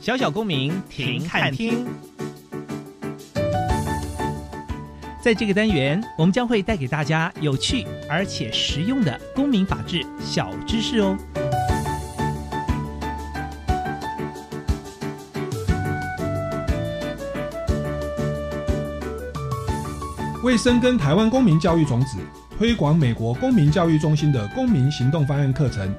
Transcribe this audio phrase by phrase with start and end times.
[0.00, 1.86] 小小公民停看听，
[5.22, 11.16] 在这个单元，我们将会带给大家有趣而且实用的公民法治小知识哦。
[20.42, 22.18] 为深耕台湾公民教育种子，
[22.58, 25.90] 推广美国公民教育中心的公民行动方案课程。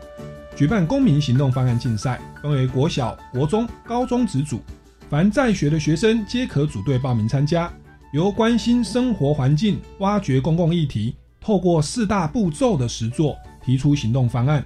[0.56, 4.62] 举办公民行动方案竞赛，分为国小、国中、高中子组，
[5.10, 7.70] 凡在学的学生皆可组队报名参加。
[8.14, 14.66] 由关心生活环境、挖掘公共议题，透过四大步骤的实作，提出行动方案。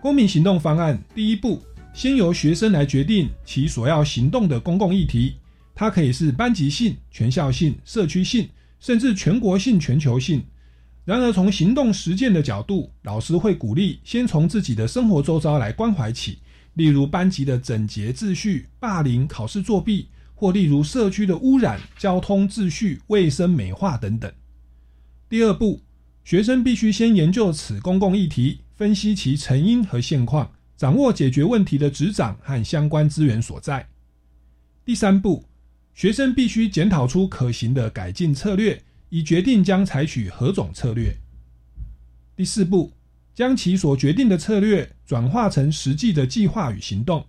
[0.00, 1.60] 公民行动方案第一步，
[1.92, 5.34] 先由学生来决定其所要行动的公共议题，
[5.74, 8.48] 它可以是班级性、全校性、社区性，
[8.80, 10.42] 甚至全国性、全球性。
[11.08, 16.40] 然而，从行动实践的角度，老师会鼓励先从自己的生活周遭来关怀起，
[16.74, 24.30] 例如班级的整洁秩序、霸凌、考试作弊，或例如社区的污染、交通秩序、卫生美化等等。
[25.30, 25.80] 第二步，
[26.24, 33.88] 学生必须先研究此公共议题，分析其成因和现况，掌握解决问题的执掌和相关资源所在。
[34.84, 35.46] 第三步，
[35.94, 38.82] 学生必须检讨出可行的改进策略。
[39.08, 41.16] 以决定将采取何种策略。
[42.36, 42.92] 第四步，
[43.34, 47.26] 将其所决定的策略转化成实际的计划与行动。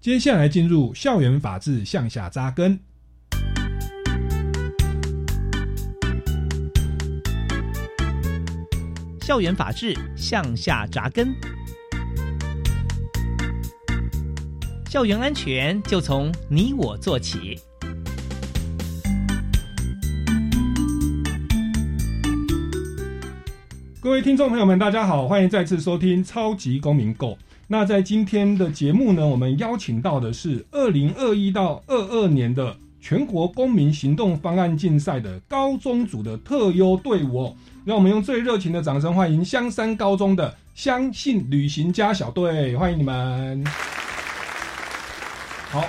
[0.00, 2.78] 接下来进入校园法治向下扎根。
[9.20, 11.32] 校园法治向下扎根，
[14.90, 17.58] 校园安全就从你我做起。
[24.02, 27.28] 各位听众朋友们，大家好，欢迎再次收听《超级公民购》。
[27.68, 37.56] 那在今天的节目呢，我们邀请到的是二零二一到二二年的全国公民行动方案竞赛的高中组的特优队伍哦。
[37.84, 43.64] 让我们用最热情的掌声欢迎香山高中的相信旅行家小队，欢迎你们。
[45.70, 45.84] 好，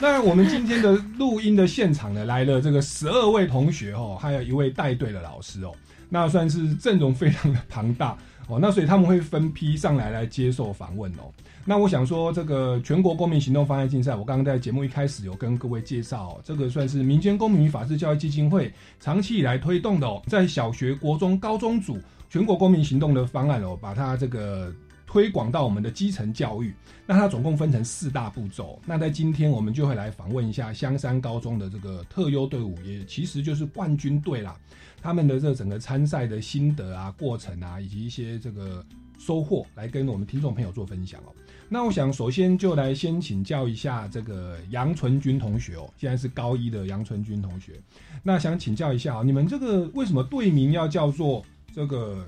[0.00, 5.70] 那我们今天的录音的现场呢，来了这个十二位同学哦，还有一位带队的老师哦。
[6.14, 8.16] 那算是阵容非常的庞大
[8.46, 11.26] 哦，那所以他们会分批上来来接受访问哦。
[11.64, 21.98] 那我想说，这个全国公民行动方案竞赛，我刚刚在节目一开始有跟各位介绍，这个算是民间公民与法治教育基金会长期以来推动的哦，在小学、国中、高中组
[22.30, 24.72] 全国公民行动的方案哦，把它这个
[25.04, 26.72] 推广到我们的基层教育。
[27.06, 28.80] 那它总共分成四大步骤。
[28.86, 34.56] 那在今天我们就会来访问一下香山高中的这个特优队伍，也其实就是冠军队啦。
[35.04, 38.82] 他们的这整个参赛的心得啊、过程啊，以及一些这个
[39.18, 41.32] 收获，来跟我们听众朋友做分享哦。
[41.68, 47.74] 那我想首先就来先请教一下这个杨纯军同学哦，现在是高一的杨纯军同学。
[48.22, 52.26] 那想请教一下啊，你们这个为什么队名要叫做这个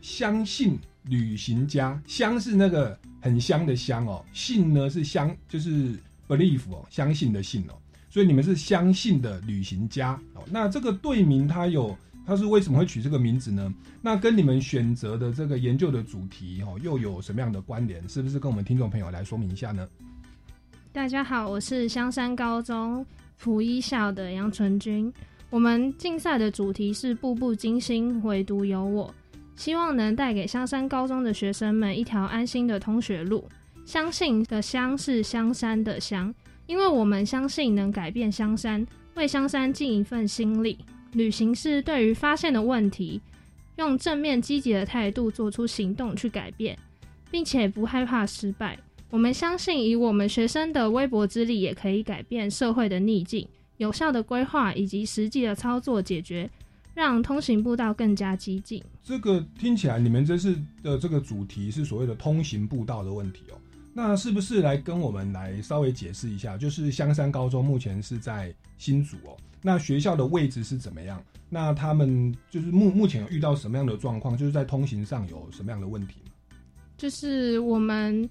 [0.00, 2.00] 相信旅行家？
[2.06, 5.98] 相是那个很香的香哦，信呢是相就是
[6.28, 7.74] believe 哦，相信的信哦。
[8.08, 10.44] 所以你们是相信的旅行家哦。
[10.48, 11.98] 那这个队名它有。
[12.24, 13.72] 他是为什么会取这个名字呢？
[14.00, 18.08] 那跟你们选择的这个研究的主题哦，又有什么样的关联？
[18.08, 19.88] 是不是跟我们听众朋友来说明一下呢？
[20.92, 23.04] 大家好，我是香山高中
[23.36, 25.12] 辅一校的杨纯君。
[25.50, 29.12] 我们竞赛的主题是“步步惊心，唯独有我”，
[29.56, 33.44] 希望能带给香山高中的学生们一条安心的通学路。
[33.84, 36.32] 相信的“相”是香山的“香”，
[36.66, 38.86] 因为我们相信能改变香山，
[39.16, 40.78] 为香山尽一份心力。
[41.12, 43.20] 旅行是对于发现的问题，
[43.76, 46.78] 用正面积极的态度做出行动去改变，
[47.30, 48.78] 并且不害怕失败。
[49.10, 53.46] 我们相信，以我们学生的微薄之力，也可以改变社会的逆境。
[53.76, 56.48] 有效的规划以及实际的操作，解决
[56.94, 58.82] 让通行步道更加激进。
[59.02, 63.58] 这个听起来，你们这次的这个主题是所谓的通行步道的问题哦。
[63.92, 66.56] 那是不是来跟我们来稍微解释一下？
[66.56, 71.22] 就是香山高中目前是在新竹哦，那学校的位置是怎么样？
[71.48, 74.36] 那他们就是目目前有遇到什么样的状况？
[74.36, 76.16] 就是在通行上有什么样的问题？
[76.96, 78.28] 就是我们。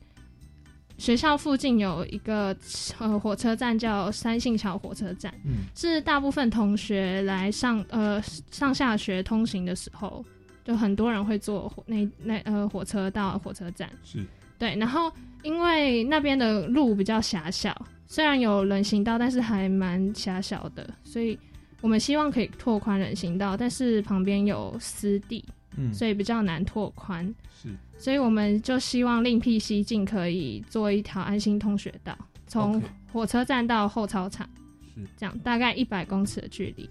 [0.97, 2.55] 学校附近有一个
[2.99, 10.23] 呃火车站，叫三信桥火车站，嗯，是大部分同学来上呃上下学通行的时候，
[10.63, 14.23] 就很多人会坐火那那呃火车到火车站，是
[14.59, 15.11] 对，然后
[15.41, 17.75] 因为那边的路比较狭小，
[18.11, 21.39] 虽然有人行道，但是还蛮狭小的，所以
[21.79, 25.45] 我们希望可以拓宽人行道，但是旁边有湿地，
[25.77, 27.25] 嗯，所以比较难拓宽，
[27.63, 27.69] 是。
[27.97, 32.13] 所以我们就希望另辟蹊径，可以做一条安心通学道，
[32.47, 34.45] 从火车站到后操场，
[34.93, 36.89] 是这样，大概一百公尺的距离。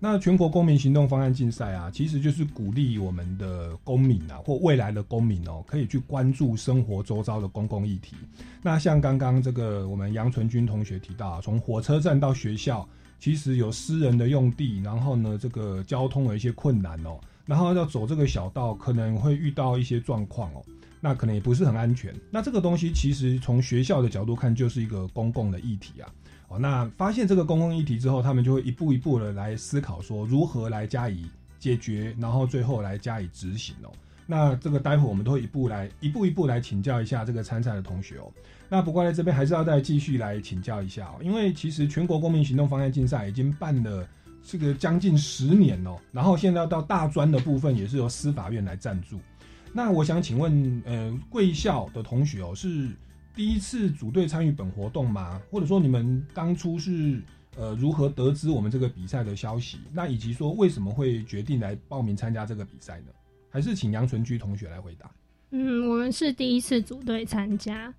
[0.00, 8.14] 那全国公民行动方案竞赛啊，其实就是鼓励我们的公民啊，或未来的公民哦，可以去关注生活周遭的公共议题。
[8.62, 17.18] 那像刚刚这个我们杨纯君同学提到，啊从火车站到学校，其实有私人的用地，然后呢，这个交通有一些困难哦。
[17.44, 20.62] 然后要走这个小道，可能会遇到一些状况哦，
[21.00, 22.14] 那可能也不是很安全。
[22.30, 26.06] 那这个东西其实从学校的角度看，就是一个公共的议题啊。
[26.48, 31.26] 哦，那发现这个公共议题之后，他们就会一步一步的来思考说如何来加以
[31.58, 33.90] 解决，然后最后来加以执行哦。
[34.26, 38.30] 那这个待会我们都会一步来一步一步来请教一下这个参赛的同学哦。
[38.68, 44.06] 那不过在这边还是要再继续来请教一下哦，因为其实全国公民行动方案竞赛已经办了。
[44.50, 49.20] 这个将近十年哦，然后现在到大专的部分也是由司法院来赞助。
[49.74, 52.88] 那我想请问，呃，贵校的同学哦，是
[53.34, 55.40] 第一次组队参与本活动吗？
[55.50, 57.22] 或者说你们当初是
[57.56, 59.78] 呃如何得知我们这个比赛的消息？
[59.92, 63.12] 那以及说为什么会决定来报名参加这个比赛呢？
[63.50, 65.10] 还是请杨纯居同学来回答？
[65.50, 67.92] 嗯，我们是第一次组队参加。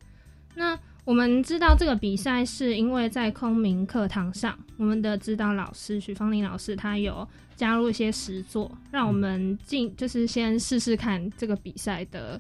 [0.56, 12.40] 那我们知道这个比赛是因为在空明课堂上，我们的指导老师许芳林老师他有加入一些实作，让我们进就是先试试看这个比赛的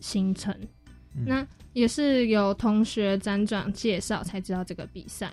[0.00, 0.56] 行程。
[1.26, 1.46] 那
[1.78, 5.30] 也是有同学辗转介绍才知道这个比赛。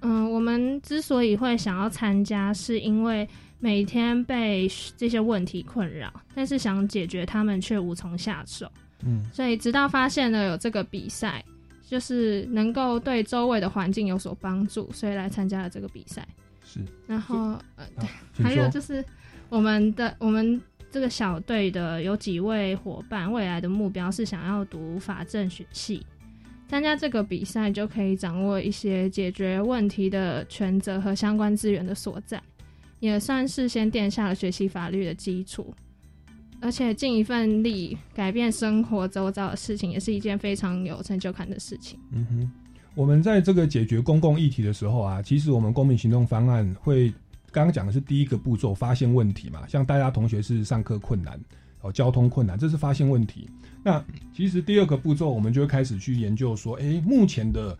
[0.00, 3.28] 嗯，我们之所以会想要参加，是因为
[3.58, 8.70] 每天被这些问题困扰，但是想解决他们却无从下手。
[9.04, 11.44] 嗯，所以直到发现了有这个比赛。
[11.84, 16.26] 就是能够对周围的环境有所帮助，所以来参加了这个比赛。
[16.64, 17.36] 是，然后
[17.76, 18.08] 呃，对，
[18.42, 19.04] 还有就是
[19.50, 20.58] 我们的我们
[20.92, 26.04] 这个小队的有几位伙伴，未来的目标是想要读法政学系。
[26.68, 32.40] 参加这个比赛就可以掌握一些解决问题的权责和相关资源的所在，
[33.00, 35.74] 也算是先垫下了学习法律的基础。
[36.60, 41.98] 而且尽一份力改变生活周遭的事情，也是一件非常有成就感的事情。
[42.12, 42.50] 嗯哼，
[42.94, 47.12] 我们在这个解决公共议题的时候啊，其实我们公民行动方案会
[47.52, 49.66] 刚刚讲的是第一个步骤，发现问题嘛。
[49.68, 51.38] 像大家同学是上课困难
[51.82, 53.48] 哦，交通困难，这是发现问题。
[53.84, 54.02] 那
[54.34, 57.78] 其实第二个步骤，我们就会开始去研究说，哎，目前的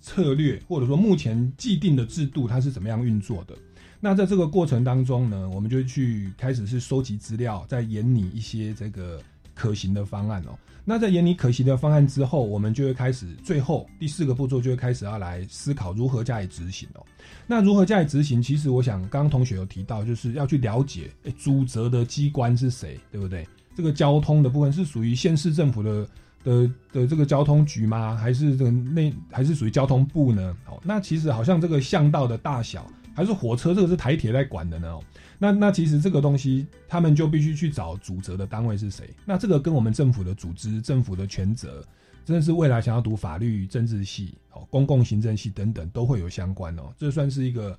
[0.00, 3.56] 策略或者说目前既定的制度，它是怎么样运作的？
[4.00, 9.20] 那在这个过程当中呢，我们就去开始是收集资料，在研拟一些这个
[9.54, 10.58] 可行的方案哦。
[10.84, 17.04] 那在研拟可行的方案之后，我们就会开始最后第四个步骤就会开始要来思考如何加以执行哦。
[17.46, 18.42] 那如何加以执行？
[18.42, 23.46] 其实我想刚刚同学有提到，就是要去了解诶主责的机关是谁，对不对？
[23.76, 26.08] 这个交通的部分是属于县市政府的
[26.42, 28.16] 的的这个交通局吗？
[28.16, 30.56] 还是这个内还是属于交通部呢？
[30.66, 32.86] 哦，那其实好像这个巷道的大小。
[33.12, 34.98] 还是火车，这个是台铁在管的呢。
[35.42, 39.08] 那那其实这个东西，他们就必须去找主责的单位是谁。
[39.24, 41.82] 那这个跟我们政府的组织、政府的权责，
[42.26, 46.92] 真的是未来想要读法律、政治系、哦公共行政系等等，都会有相关哦。
[46.98, 47.76] 这算是一个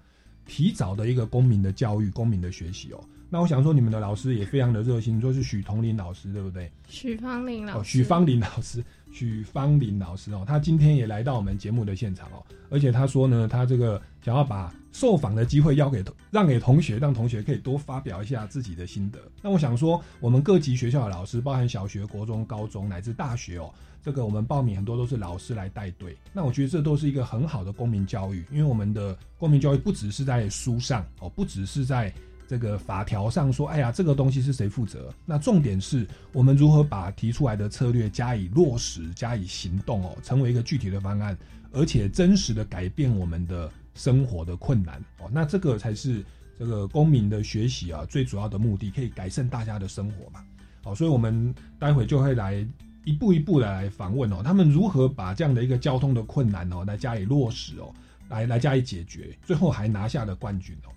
[0.47, 3.03] 提早的一个公民的教育、公民的学习哦。
[3.29, 6.69] 那我想说，你们的老师也非常的热心，说是许同林老师，对不对？
[6.89, 19.19] 许芳林老师，许芳林老师，许芳林老师哦，他今天也来到我们节目的现场哦，而且他说呢，他这个想要把受访的机会要给让给同学，让同学可以多发表一下自己的心得。
[19.41, 26.17] 那我想说，我们各级学校的老师，包含小学、国中、高中乃至大学哦，这个我们报名很多都是老师来带队。
[26.33, 32.13] 那我觉得这都是一个很好的公民教育，因为我们的公民教育不只是在书上哦，不只是在。
[32.47, 35.09] 这个法条上说，哎呀，这个东西是谁负责？
[35.25, 41.37] 那重点是我们如何把提出来的策略加以落实、加以行动哦，成为一个具体的方案，
[41.71, 45.29] 而且真实的改变我们的生活的困难哦。
[45.31, 46.23] 那这个才是
[46.57, 50.43] 这个公民的学习啊最主要的目的，可以改善大家的生活嘛。
[50.83, 52.65] 好，所以我们待会就会来
[53.03, 57.93] 一步一步的来访问哦，他们如何把这样的一个交通的困难哦来加以落实哦，
[58.29, 60.89] 来来加以解决，最后还拿下了冠军哦。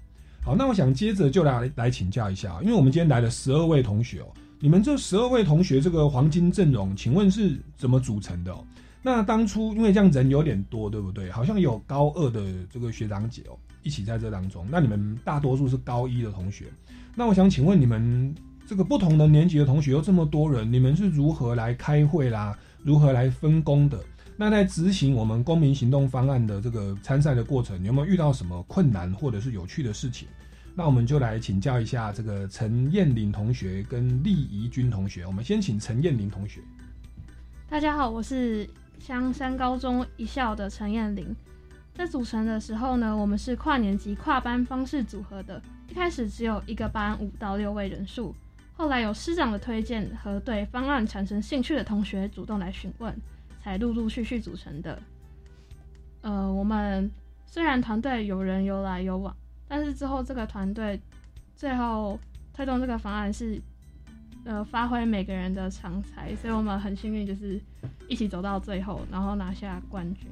[0.43, 4.27] 好，那我想接着就来来请教一下，因为我们今天来了十二位同学哦，
[4.61, 8.55] 你们这十二位同学这个黄金阵容，请问是怎么组成的？
[9.07, 11.31] 那当初因为这样人有点多，对不对？
[11.31, 14.67] 好像有高二的这个学长姐哦，一起在这当中。
[14.71, 16.73] 那你们大多数是高一的同学，
[17.15, 18.35] 那我想请问你们
[18.67, 22.59] 这个不同的年级的同学又这么多人，你们是如何来开会啦？
[22.83, 24.01] 如何来分工的？
[24.39, 30.27] 那在执行我们公民行动方案的这个参赛的过程，有没有遇到什么困难或者是有趣的事情？
[30.75, 35.27] 那我们就来请教一下这个陈燕玲同学跟厉怡君同学。
[35.27, 36.63] 我们先请陈燕玲同学。
[37.69, 38.69] 大家好，我是
[39.05, 41.37] 香山高中一校的陈燕玲。
[41.93, 45.61] 在组成的时候呢，我们是跨年级跨班方式组合的。
[45.91, 48.35] 一开始只有一个班五到六位人数，
[48.73, 53.15] 后来有师长的推荐和对方案产生兴趣的同学主动来询问。
[53.63, 54.99] 才陆陆续续组成的。
[56.23, 57.11] 呃，我们
[57.45, 59.37] 虽然团队有人有来有往，
[59.69, 60.99] 但是之后这个团队
[61.55, 62.19] 最后
[62.55, 63.61] 推动这个方案是，
[64.45, 67.59] 呃，发挥每个人的长才，所以我们很幸运，就是
[68.09, 70.27] 一起走到最后，然后拿下冠军。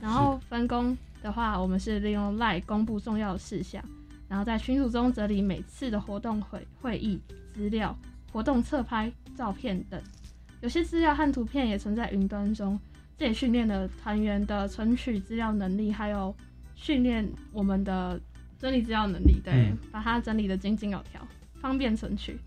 [0.00, 3.82] 然后分工的话，我们是利用 Line 公布重要的事项，
[4.28, 7.18] 然后在群组中整理每次的活动会会议
[7.54, 7.96] 资料、
[8.32, 10.00] 活动侧拍照片等。
[10.60, 12.78] 有些资料和图片也存在云端中，
[13.18, 16.34] 这也训练了团员的存取资料能力，还有
[16.76, 18.20] 训练我们的
[18.58, 19.40] 整理资料能力。
[19.42, 21.26] 对，把它整理的井井有条，
[21.60, 22.38] 方便存取。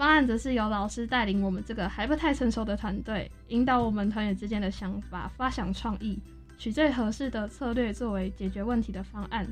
[0.00, 6.18] 方案则是由老师带领我们这个还不太成熟的团队，引导我们团员之间的想法，发想创意，
[6.56, 9.46] 取最合适的策略作为解决问题的方案，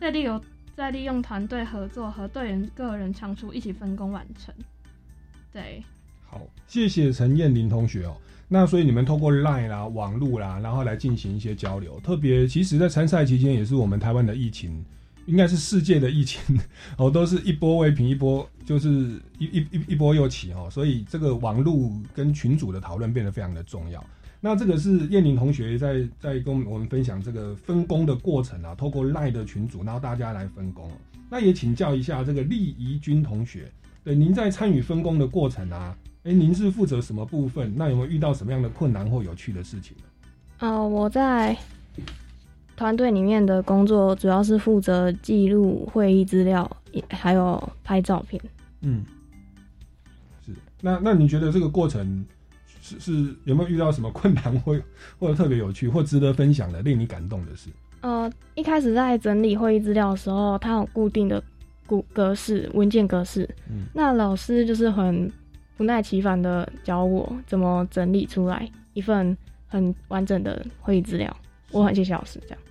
[0.00, 0.40] 再利用
[0.74, 4.54] 再利用团队合作和队员个人长处一起分工完成。
[5.52, 5.84] 对。
[6.26, 8.16] 好，谢谢陈燕玲同学哦。
[8.48, 12.00] 那所以你们透过 Line 啦、网络啦，然后来进行一些交流。
[12.00, 14.82] 特别，其实，在参赛期间，也是我们台湾的疫情，
[15.30, 16.40] 应该是世界的疫情
[16.98, 18.88] 哦，都是一波未平一波，就是
[19.38, 20.68] 一一一一波又起哦。
[20.68, 24.04] 所以，这个网络跟群主的讨论变得非常的重要。
[24.40, 30.90] 那这个是燕玲同学在在跟我们分享这个分工的过程啊，透过 Line 的群组，然后大家来分工。
[31.30, 33.70] 那也请教一下这个厉怡君同学，
[34.02, 35.96] 对您在参与分工的过程啊。
[36.24, 37.72] 哎，您是负责什么部分？
[37.76, 40.04] 那有没有遇到什么样的困难或有趣的事情呢？
[40.58, 41.56] 呃，我在
[42.80, 48.42] 团队里面的工作主要是负责记录会议资料，也还有拍照片。
[48.80, 49.04] 嗯，
[50.46, 50.50] 是。
[50.80, 52.24] 那那你觉得这个过程
[52.80, 54.74] 是是有没有遇到什么困难或
[55.18, 57.68] 或者特别有趣或值得分享的、令你感动的事？
[58.00, 61.42] 呃，一开始在整理会议资料的时候，它有固定的
[61.86, 63.46] 固格式文件格式。
[63.68, 65.30] 嗯，那老师就是很。
[65.76, 69.34] 不耐其烦的教我怎么整理出来一份
[69.66, 71.34] 很完整的会议资料，
[71.70, 72.38] 我很谢谢老师。
[72.42, 72.69] 这样是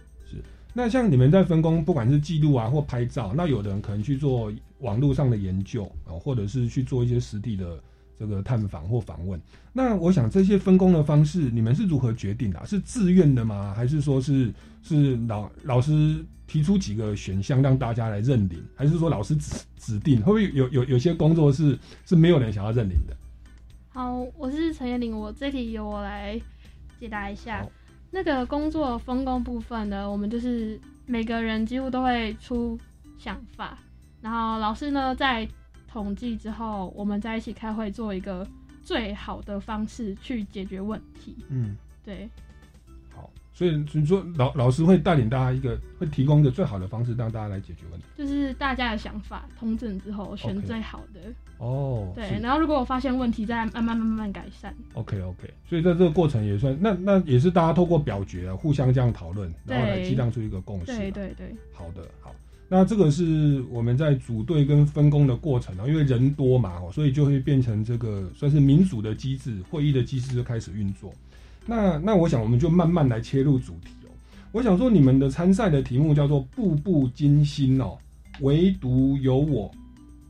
[0.73, 7.81] 那像你们在分工，不管是记录啊或拍照，那有的人可能去做网络上的研究啊，或者是去做一些实地的
[8.17, 9.39] 这个探访或访问。
[9.73, 12.65] 那我想这些分工的方式，你们是如何决定的？
[12.65, 13.73] 是自愿的吗？
[13.75, 16.23] 还是说是是老老师？
[16.49, 20.19] 提出几个选项让大家来认领，还是说老师指指定？
[20.23, 23.15] 会不会有有有些工作是是没有人想要认领的？
[23.89, 26.41] 好，我是陈彦玲，我这题由我来
[26.99, 27.63] 解答一下。
[28.11, 32.77] 那个工作分工部分呢，我们就是每个人几乎都会出
[33.17, 33.77] 想法，
[34.21, 35.47] 然后老师呢在
[35.87, 38.47] 统计之后，我们在一起开会，做一个
[38.83, 41.35] 最好的方式去解决问题。
[41.49, 42.29] 嗯，对。
[43.59, 51.19] 所以你说老老师会带领大家一个，会提供一个最好的方式让大家来解决问题，就是大家的想法通证之后选最好的
[51.57, 52.13] 哦。
[52.15, 54.73] 对，然后如果我发现问题，再慢慢慢慢改善。
[54.93, 60.85] OK OK，所以在这个过程也算那那也是大家透过表决啊，互相这样讨论，然后来激荡出一个共识。
[60.85, 62.33] 对对对，好的好，
[62.69, 71.13] 那这个是我们在组队跟分工的过程啊，因为人多嘛，所以就会变成这个算是民主的机制，会议的机制就开始运作。
[71.69, 74.09] 那那我想我们就慢慢来切入主题哦。
[74.51, 77.95] 我想说，你们的参赛的题目叫做“步步惊心”哦，
[78.39, 79.71] 唯独有我，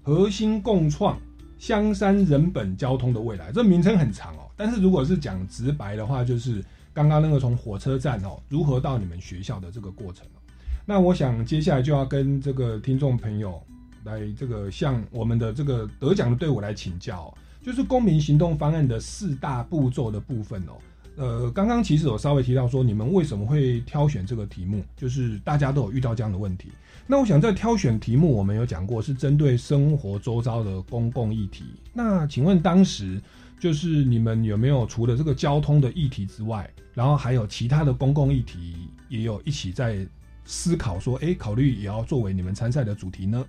[0.03, 1.17] 核心共创
[1.57, 3.53] 香山人本交通的未来。
[3.53, 6.61] 这名称很长哦，但是如果是讲直白的话，就是
[6.93, 10.39] 刚刚那个从火车站哦，如何到你们学校的这个过程哦。
[10.85, 13.61] 那我想接下来就要跟这个听众朋友
[14.03, 20.73] 来这个向我们的这个得奖的队伍来请教哦，就是公民行动方案的四大步骤的部分哦。
[21.19, 26.69] 呃，刚刚其实有稍微提到说，你们为什么会挑选这个题目，就是大家都有遇到这样的问题。
[27.05, 31.65] 那我想在挑选题目，我们有讲过是针对生活周遭的公共议题。
[31.91, 33.21] 那请问当时
[33.59, 40.07] 就是你们有没有除了这个交通的议题之外，然后还有其他的公共议题也有一起在
[40.45, 43.45] 思考说，哎，考虑也要作为你们参赛的主题呢？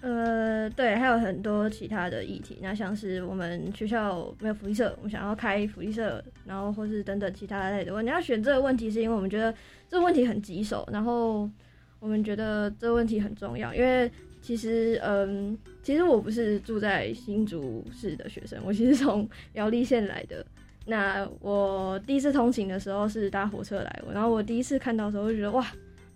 [0.00, 8.12] 呃，对，还有很多其他的议题，那像是我们学校没有福利社，我们想要开福利社，然后或是等等其他类的问题。
[8.12, 9.52] 要选这个问题，是因为我们觉得
[9.88, 11.50] 这个问题很棘手，然后
[11.98, 13.74] 我们觉得这个问题很重要。
[13.74, 14.08] 因为
[14.40, 20.46] 其实，嗯，其实我不是住在新竹市的学生，我其实从苗栗县来的。
[20.86, 25.66] 那我第一次通勤的时候是搭火车来，然后我第一次看到的时候就觉得哇，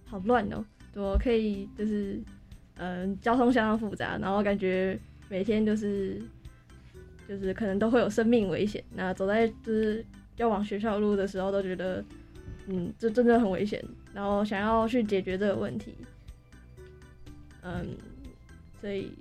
[0.05, 2.21] 好乱哦，我可以就是。
[2.77, 4.99] 嗯，交通相当复杂，然后感觉
[5.29, 6.21] 每天就是，
[7.29, 8.83] 就是可能都会有生命危险。
[8.95, 10.05] 那走在就是
[10.37, 12.05] 要往学校路的时候，都觉得，
[12.67, 13.83] 嗯，这真的很危险。
[14.15, 15.95] 然后想要去解决这个问题，
[17.63, 17.87] 嗯，
[18.81, 19.13] 所以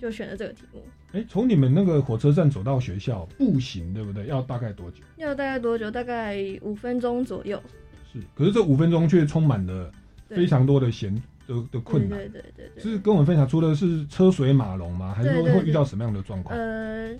[0.00, 0.82] 就选了这个题目。
[1.12, 4.26] 哎，从你们那个火车站走到学校步行，对不对？
[4.26, 5.02] 要大概多久？
[5.16, 5.90] 要大概多久？
[5.90, 7.62] 大概五分钟左右。
[8.12, 9.92] 是，可是这五分钟却充满了
[10.28, 11.14] 非常多的闲。
[11.46, 15.14] 的的困难，对对对对，是跟我们分享，除了是车水马龙吗？
[15.14, 16.58] 还是说会遇到什么样的状况？
[16.58, 17.10] 呃，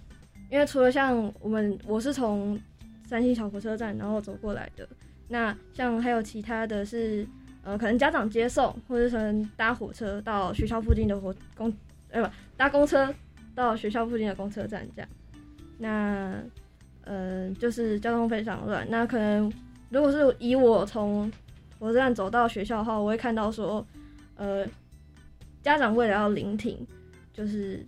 [0.51, 2.59] 因为除了像我们，我是从
[3.05, 4.89] 三星小火车站然后走过来的，
[5.29, 7.27] 那像还有其他的是，
[7.63, 11.73] 呃，可能家长接送，或者可能搭火车到学校附近的火公，
[12.11, 13.15] 呃不，搭公车
[13.55, 15.09] 到学校附近的公车站这样。
[15.79, 16.35] 那，
[17.05, 18.87] 呃，就是交通非常乱。
[18.91, 19.53] 那可能
[19.91, 21.31] 如果是以我从
[21.79, 23.87] 火车站走到学校的话，我会看到说。
[24.37, 24.67] 呃，
[25.63, 26.87] 家长为了要聆听，
[27.33, 27.85] 就是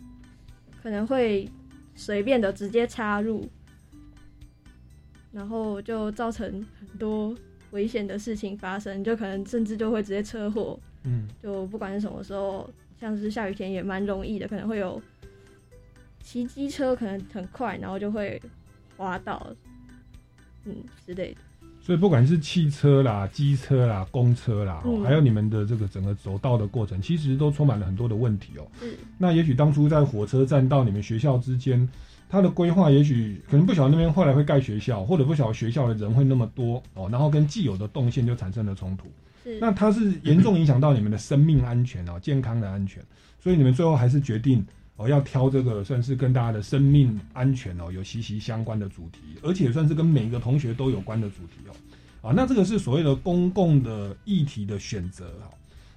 [0.83, 1.49] 可能会
[1.95, 3.47] 随便的直接插入，
[5.31, 7.37] 然后就造成很多
[7.71, 10.79] 危险的事情发生，就可能甚至就会直接车祸。
[11.05, 15.01] 嗯，就不管是什么时候，像是下雨天也蛮容易的，可能会有
[16.21, 18.41] 骑机车可能很快，然后就会
[18.97, 19.55] 滑倒，
[20.65, 20.75] 嗯
[21.07, 21.41] 之类的。
[21.89, 28.69] 所以不管是汽车啦、机车啦、公车啦，还有你们的这个整个走道的过程，其实都充满了很多的问题哦。
[28.83, 31.89] 嗯，那也许当初在火车站到你们学校之间，
[32.29, 39.07] 它的规划也许可能不晓得那边后来会盖学校，或者不晓得学校的人会那么多哦，然后跟既有的动线就产生了冲突。
[39.43, 43.03] 是，那它是严重影响到你们的生命安全哦、健康的安全，
[43.43, 44.63] 所以你们最后还是决定。
[44.99, 52.29] 哦，要挑这个算是跟大家的生命安全哦有息息相关的主题，而且算是跟每一个同学都有关的主题哦。
[52.29, 55.49] 啊，那这个是所谓的公共的议题的选择哈。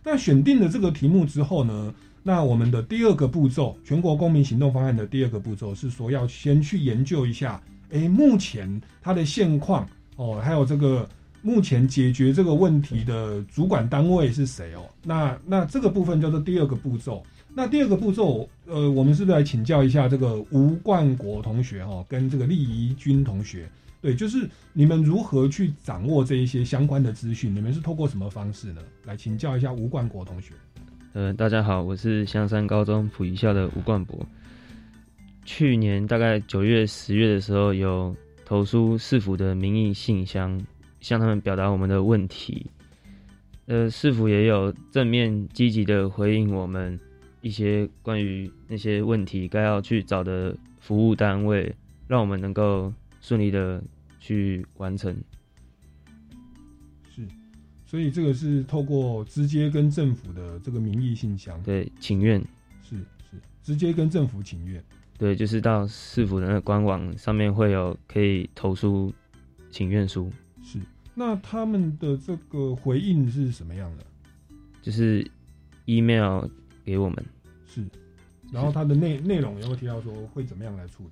[0.04, 7.60] 那选定了这个题目之后呢，那我们的第二个步骤，全国公民行动方案的第二个步骤是说要先去研究一下，
[7.92, 11.10] 哎，目前它的现况哦，还有这个
[11.42, 14.86] 目前解决这个问题的主管单位是谁哦。
[15.04, 17.24] 那那这个部分叫做第二个步骤。
[17.54, 23.70] 那第二个步骤，呃，我们是不是来请教一下这个吴冠国同学哈，跟这个厉怡君同学，
[24.02, 27.54] 对，就是你们如何去掌握这一些相关的资讯？
[27.54, 28.82] 你们是透过什么方式呢？
[29.04, 30.54] 来请教一下吴冠国同学。
[31.12, 34.18] 呃，大家好，我是香山高中普一校的吴冠博。
[35.44, 40.58] 去年大概九月、十月的时候，有投书市府的民意信箱，
[41.02, 42.66] 向他们表达我们的问题。
[43.66, 46.98] 呃，市府也有正面积极的回应我们。
[47.42, 51.76] 一些关于那些问题该要去找的服务单位，
[52.08, 53.84] 让我们能够顺利的
[54.20, 55.16] 去完成。
[57.10, 57.28] 是，
[57.84, 62.40] 所以这个是透过直接跟政府的这个民意信箱，对，请愿，
[62.84, 62.96] 是
[63.30, 64.84] 是，直接跟政府请愿，
[65.18, 69.12] 对，就是到市府的那个官网上面会有可以投诉
[69.72, 70.32] 请愿书。
[70.64, 70.80] 是，
[71.16, 74.06] 那他们的这个回应是什么样的？
[74.80, 75.26] 就是
[75.86, 76.46] email。
[76.84, 77.26] 给我们
[77.68, 77.84] 是，
[78.52, 81.10] 然后它的内内容也会提到说会怎么样来处理？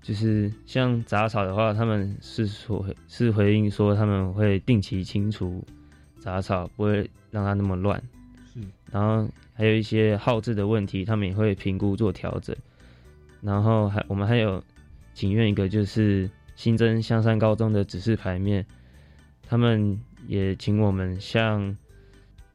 [0.00, 5.64] 就是像杂草的话，他们是说是回应说他们会定期清除
[6.18, 8.02] 杂草，不会让它那么乱。
[8.52, 8.58] 是，
[8.90, 12.54] 然后还有一些耗资的问题，他们也会评估做调整。
[13.40, 14.62] 然后还我们还有
[15.14, 18.66] 请愿一个就是新增香山高中的指示牌面，
[19.48, 21.76] 他们也请我们向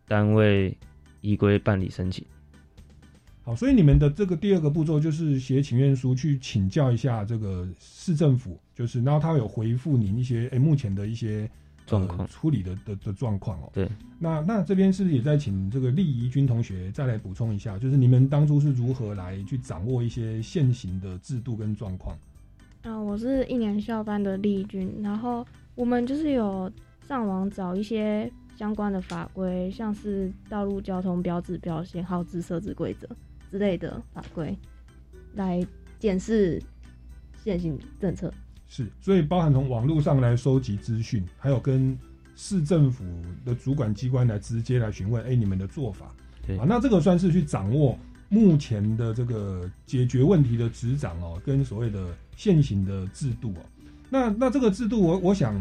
[0.06, 0.78] 单位
[1.22, 2.26] 依规办理申请。
[3.44, 11.50] 好，所以你们的这个第二个步骤就是写请愿书去请教一下这个市政府，就是然后他有回复你一些诶目前的一些
[11.86, 13.70] 状况处理的的的状况哦。
[13.74, 13.88] 对，
[14.20, 22.18] 那那这边是不是也在请这个利怡君同学再来补充一下，就是你们当初是如何来去掌握一些现行的制度跟状况？
[22.84, 26.70] 啊，我是一年校班的丽君，然后我们就是有
[27.08, 33.08] 上网找一些相关的法规，像是道路交通标志标线号志设置规则
[33.52, 34.58] 之类的法规，
[35.36, 35.66] 来
[36.00, 36.60] 检视
[37.44, 38.34] 现行政策。
[38.68, 41.98] 是，所以包含从网络上来收集资讯，还有跟
[42.36, 43.06] 市政府
[43.46, 46.12] 的主管机关来直接来询问，哎，你们的做法，
[46.46, 53.62] 对啊，那这个算是去掌握目前的这个解决问题的执掌哦，跟所谓的现行的制度哦。
[54.10, 55.56] 那那这个制度我我想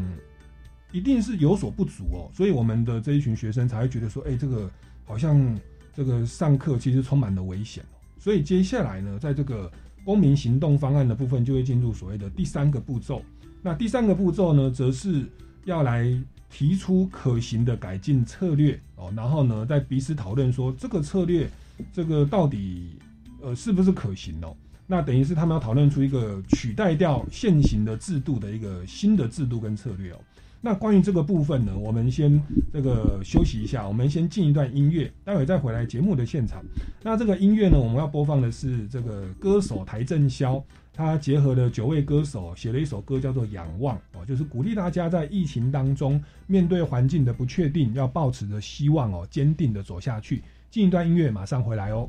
[0.92, 4.70] 一定是有所不足哦，所以我们的这一群学生才会觉得说，哎，这个
[5.05, 5.59] 好像
[5.94, 7.96] 这个上课其实充满了危险哦。
[8.18, 9.70] 所以接下来呢，在这个
[10.05, 13.22] 公民行动方案的部分，就会进入所谓的第三个步骤。
[13.62, 15.25] 那第三个步骤呢，则是
[15.64, 16.11] 要来
[16.49, 21.51] 提出可行的改进策略哦，然后呢，再彼此讨论说这个策略，
[21.92, 22.99] 这个到底
[23.42, 24.57] 呃是不是可行哦？
[24.87, 30.18] 那等于是他们要讨论出一个取代掉现行的制度的一个新的制度跟策略哦。
[30.61, 32.42] 那关于这个部分呢，我们先
[32.73, 36.64] 这个休息一下，我们先进一段音乐，待会再回来节目的现场。
[37.03, 40.61] 那这个音乐呢，我们要播放的是这个歌手邰正宵，
[40.92, 50.42] 他结合了九位歌手写了一首歌，叫做《仰望》哦，就是鼓励大家在疫情当中面对环境的不确定，要抱持着希望哦，坚定的走下去。
[50.69, 52.09] 进一段音乐，马上回来哦。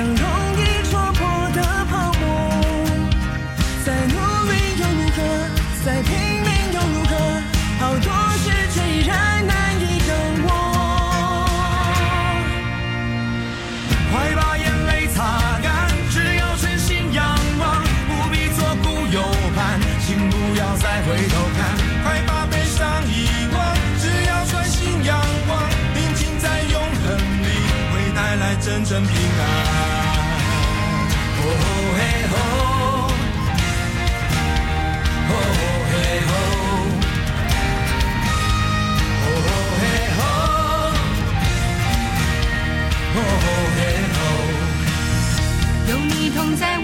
[0.00, 0.29] 像
[46.50, 46.79] 你同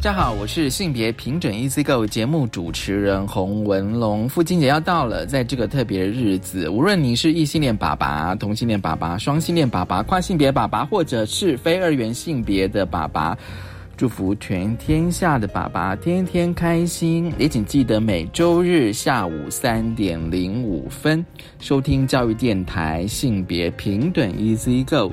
[0.00, 4.26] 家好，我是性别平准 Easy Go 节目主持人洪文龙。
[4.26, 13.36] 父亲节要到了，在这个特别的日子，无论你是异性恋爸爸、同性恋爸爸、双性恋爸爸、跨性别爸爸，或者是非二元性别的爸爸，
[13.94, 17.30] 祝福全天下的爸爸天天开心。
[17.36, 21.22] 也请记得每周日下午三点零五分
[21.58, 25.12] 收听教育电台性别平等 Easy Go。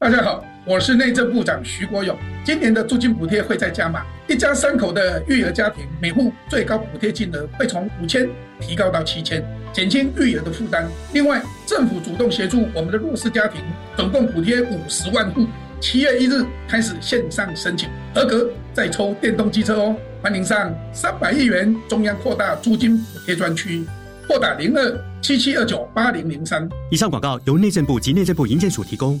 [0.00, 2.16] 大家好，我是内政部长徐国勇。
[2.44, 8.28] 今年的租金补贴会再加码，一家三口的育儿家庭，每户最高补贴金额会从五千
[8.60, 10.88] 提高到七千，减轻育儿的负担。
[11.12, 13.60] 另外，政府主动协助我们的弱势家庭，
[13.96, 15.48] 总共补贴五十万户。
[15.80, 19.96] 七月一日开始线上申请，合格再抽电动机车哦。
[20.22, 23.84] 欢迎上三百亿元中央扩大租金补贴专区，
[24.28, 26.68] 拨打零二七七二九八零零三。
[26.92, 29.20] 以上广告由内政部及内政部营建署提供。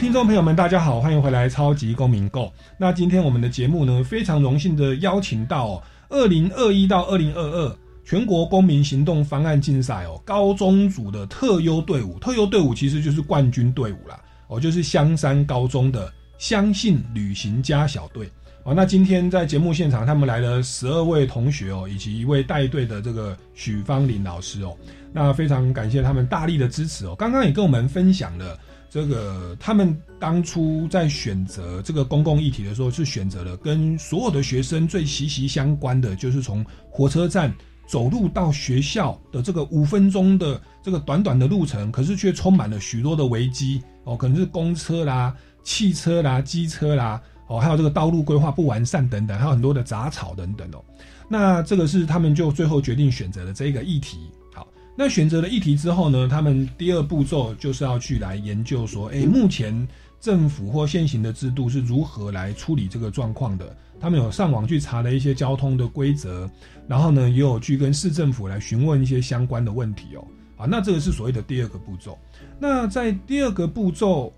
[0.00, 2.44] 听众朋友们，大家好，欢迎回来《超级公民购》。
[2.78, 18.26] 那今天我们的节目呢，非常荣幸的邀请到二零二一到二零二二全国公民行动方案竞赛哦，高中组的特优队伍，特优队伍其实就是冠军队伍啦，哦，就是香山高中的相信旅行家小队。
[18.64, 24.74] 哦，那今天在节目现场，他们来了十二位同学哦，以及一位带队的这个许芳林老师哦。
[25.12, 27.14] 那非常感谢他们大力的支持哦。
[27.18, 28.58] 刚刚也跟我们分享了
[28.90, 37.54] 这个，他们当初在选择这个公共议题的时候，是选择了跟所有的学生最息息相关的，就是从火车站
[37.86, 47.22] 走路到学校的这个五分钟的这个短短的路程，可是却充满了许多的危机哦，可能是公车啦、汽车啦、机车啦。
[47.46, 50.84] 哦，还有这个道路规划不完善等等，还有很多的杂草等等哦。
[51.28, 54.18] 那这个是他们就最后决定选择了这个议题。
[54.96, 59.86] 那选择了议题之后呢，他们第二步骤就是要去来研究说，诶，目前
[60.20, 63.76] 政府或现行的制度是如何来处理这个状况的。
[63.98, 66.50] 他们有上网去查了一些交通的规则，
[66.86, 70.26] 然后呢，也有去跟市政府来询问一些相关的问题哦。
[70.56, 72.18] 啊，那这个是所谓的第二个步骤。
[72.58, 74.32] 那在第二个步骤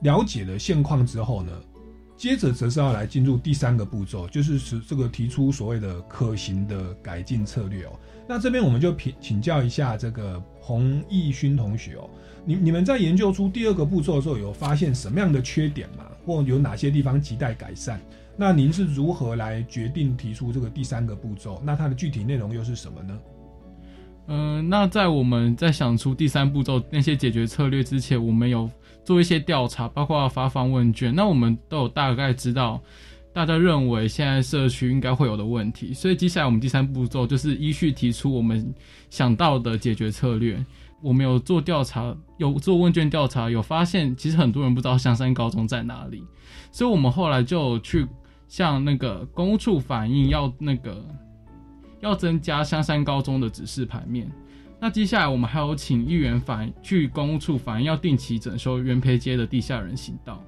[0.00, 1.52] 了解了现况之后呢？
[2.14, 7.98] 接着则是要来进入第三个步骤，就是是这个提出所谓的可行的改进策略哦。
[8.26, 12.08] 那这边我们就请请教一下这个洪义勋同学哦，
[12.44, 16.04] 你你们在研究出第二个步骤的时候，有发现什么样的缺点吗？
[16.24, 17.98] 或有哪些地方亟待改善？
[18.36, 21.60] 那您是如何来决定提出这个第三个步骤？
[21.64, 23.18] 那它的具体内容又是什么呢？
[24.28, 28.70] 嗯，那在我们在想出第三步骤那些解决策略之前，我们有
[29.04, 31.12] 做一些调查，包括发放问卷。
[31.12, 32.80] 那我们都有大概知道
[33.32, 38.74] 大家认为现在社区应该会有的问题，所以接下来我们第三步骤就是依序提出我们
[39.10, 40.64] 想到的解决策略。
[41.00, 46.22] 我们有做调查，有做问卷调查，有发现其实很多人不知道香山高中在哪里，
[46.70, 48.06] 所以我们后来就去
[48.46, 51.04] 向那个公务处反映，要那个。
[52.00, 54.28] 要增加香山高中的指示牌面，
[54.80, 60.42] 那接下来我们还有请议员反去公务处反映，要定期整修元培街的地下人行道。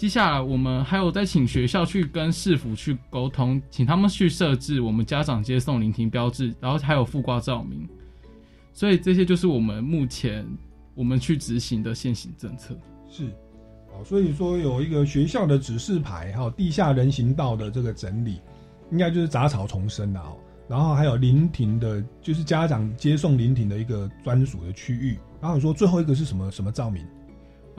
[0.00, 7.86] 接下来我们还有再请学校去跟市府去沟通，请他们去设置我们家长接送临停标志，然后还有附挂照明。
[8.72, 10.46] 所以这些就是我们目前
[10.94, 12.74] 我们去执行的现行政策。
[13.10, 13.26] 是，
[13.92, 18.40] 哦，所以说有一个学校的指示牌，还有地下人行道的这个整理，
[18.90, 20.34] 应该就是杂草丛生的哦。
[20.66, 25.18] 然后还有临停的，就是家长接送临停的一个专属的区域。
[25.42, 27.04] 然后说最后一个是什么什么照明？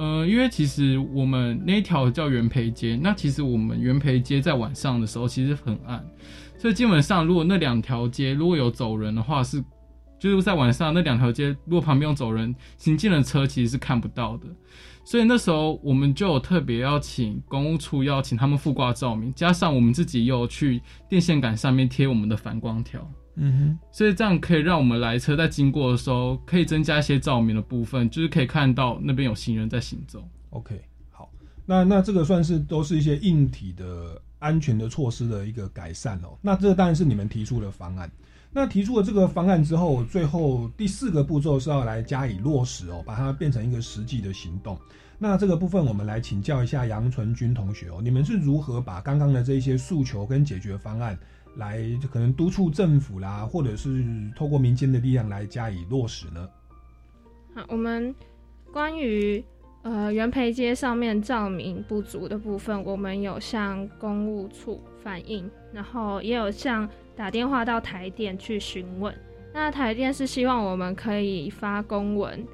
[0.02, 6.04] 呃，因为其实我们那条叫元培街，那其实我们元培街在晚上的时候其实很暗，
[6.58, 9.64] 所以基本上如果那两条街如果有走人的话，是
[10.20, 14.48] 就是在晚上那两条街如果旁边有走人行进的车，其实是看不到的。
[15.04, 23.08] 所以那时候我们就有特别邀请公务处邀请他们附挂照明，加上我们自己又去电线杆上面贴我们的反光条。
[23.36, 30.28] 嗯哼，所以这样可以让我们来车在经过的时候，可以增加一些照明的部分，就是可以看到那边有行人在行走。
[30.50, 31.32] OK，好，
[31.66, 36.38] 那那这个算是都是一些硬体的安全的措施的一个改善哦。
[36.42, 38.12] 那这当然是你们提出的方案。
[38.54, 44.78] 那提出了这个方案之后，最后第四个步骤是要来加以落实哦，把它变成一个实际的行动。
[45.18, 51.18] 那这个部分我们来请教一下杨纯君同学哦，你们是如何把刚刚的这一些诉求跟解决方案，
[51.56, 51.80] 来
[52.12, 54.04] 可能督促政府啦，或者是
[54.36, 56.50] 透过民间的力量来加以落实呢？
[57.54, 58.16] 好，我们
[58.72, 59.44] 关于
[59.82, 69.14] 呃元培街上面照明不足的部分，我们有向公务处反映，然后也有向打电话到台电去询问。
[69.54, 72.48] 那台电是希望我们可以发公文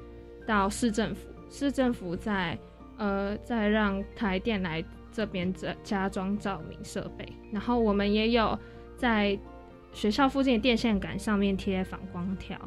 [0.44, 2.58] 到市政府，市政府再
[2.96, 8.58] 呃再让台电来这边加加装照明设备，然后我们也有
[8.98, 9.38] 在
[9.92, 12.58] 学校附近的电线杆上面贴反光条。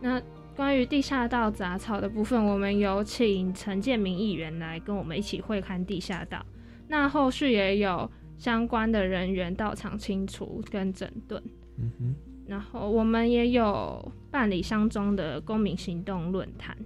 [0.00, 0.20] 那
[0.56, 6.44] 关于地下道杂草的部分，我们有请陈建明议员来跟我们一起会看地下道。
[6.88, 11.40] 那后续也有相关的人员到场清除跟整顿。
[11.78, 12.14] 嗯哼，
[12.46, 16.76] 然后我们也有办理相中的公民行动论坛，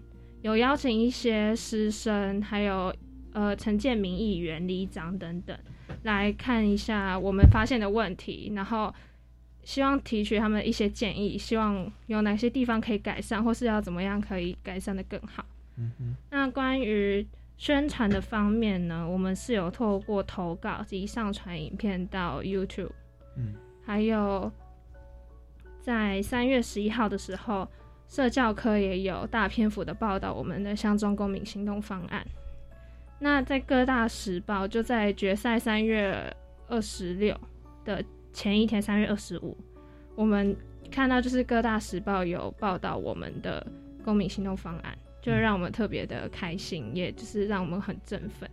[0.43, 2.95] 有邀请一些师生，还有
[3.33, 5.57] 呃陈建明议员、里长等等
[6.03, 8.93] 来看一下我们发现的问题，然后
[9.63, 15.45] 希望提取他们一些建议，希望有哪些地方可以改善，或是要怎么样可以改善的更好。
[15.77, 22.91] 嗯哼，那关于宣传的方面呢，我们是有透过投稿及上传影片到 YouTube，
[23.37, 24.53] 嗯，还有
[25.81, 27.67] 在三月十一号的时候，
[28.07, 32.25] 社教科也有大篇幅的报道我们的乡中公民行动方案。
[33.19, 36.35] 那在各大时报就在决赛三月
[36.69, 37.35] 二十六
[37.85, 39.57] 的前一天，三月二十五，
[40.15, 40.55] 我们
[40.91, 43.67] 看到就是各大时报有报道我们的
[44.05, 48.51] 公民行动方案，就让我们特别的开心，也就是让我们很振奋。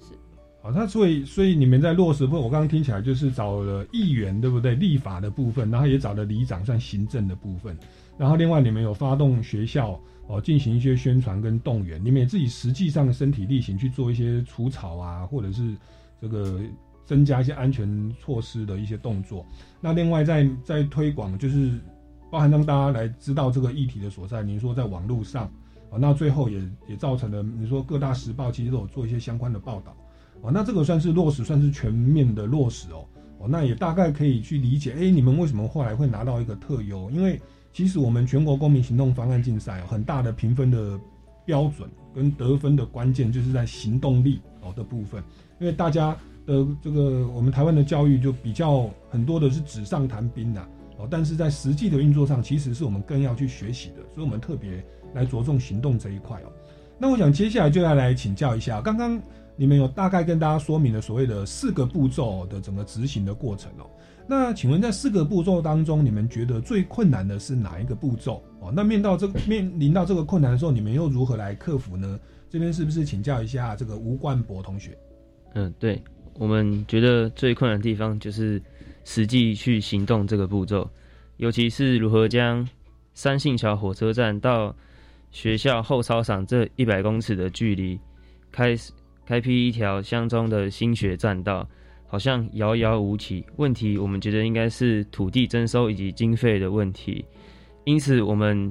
[0.00, 0.14] 是
[0.62, 4.74] 好，那所以所以你们在落实部分，我刚刚听起来就是找了议员，对不对？
[4.74, 7.76] 立法的部分，然后也找了里长，算行政的部分。
[8.18, 10.00] 然后另外你们有发动学校
[10.32, 15.76] 哦，进行一些宣传跟动员，你们也自己实际上身体力行去做一些除草啊，或者是
[16.18, 16.58] 这个
[17.04, 19.44] 增加一些安全措施的一些动作。
[19.78, 21.78] 那另外在在推广，就是
[22.30, 24.42] 包含让大家来知道这个议题的所在。
[24.42, 25.52] 您说在网络上
[25.90, 29.94] 哦，那最后也也造成了你说各大时报其实都有做一些相关的报道。
[30.40, 33.04] 哦，那这个算是落实，算是全面的落实哦。
[33.38, 37.10] 哦，那也大概可以去理解，哎，你们为什么后来会拿到一个特优？
[37.10, 37.38] 因为
[37.72, 40.98] 其实我们全国公民行动方案竞赛、哦、很大的评分的
[41.44, 45.22] 标准跟得分的关键就是在行动力哦的部分。
[45.60, 50.66] 因为大家的这个我们台湾的教育就比较很多的是纸上谈兵呐、
[50.98, 56.52] 哦，但是在实际的运作上，其实是我们更要去学习的，所以我们特别来着重行动这一块哦。
[56.98, 59.20] 那我想接下来就要来请教一下，刚刚。
[59.54, 63.84] 你们有大概跟大家说明了所谓的四个步骤的整个执行的过程哦。
[64.26, 68.72] 那请问在四个步骤当中，你们觉得最困难的是哪一个步骤哦？
[68.74, 72.18] 那面到这个 面临到这个困难的时候，你们又如何来克服呢？
[72.48, 74.96] 这边是不是请教一下这个吴冠博同学？
[75.54, 76.02] 嗯，对，
[76.34, 78.62] 我们觉得最困难的地方就是
[79.04, 80.88] 实际去行动这个步骤，
[81.38, 82.66] 尤其是如何将
[83.14, 84.74] 三信桥火车站到
[85.30, 87.98] 学校后操场这一百公尺的距离
[88.50, 88.92] 开始。
[89.24, 91.66] 开辟一条乡中的新学栈道，
[92.12, 93.42] 好像遥遥无期。
[93.56, 97.24] 问题我们觉得应该是土地征收以及经费的问题，
[97.84, 98.70] 因此我们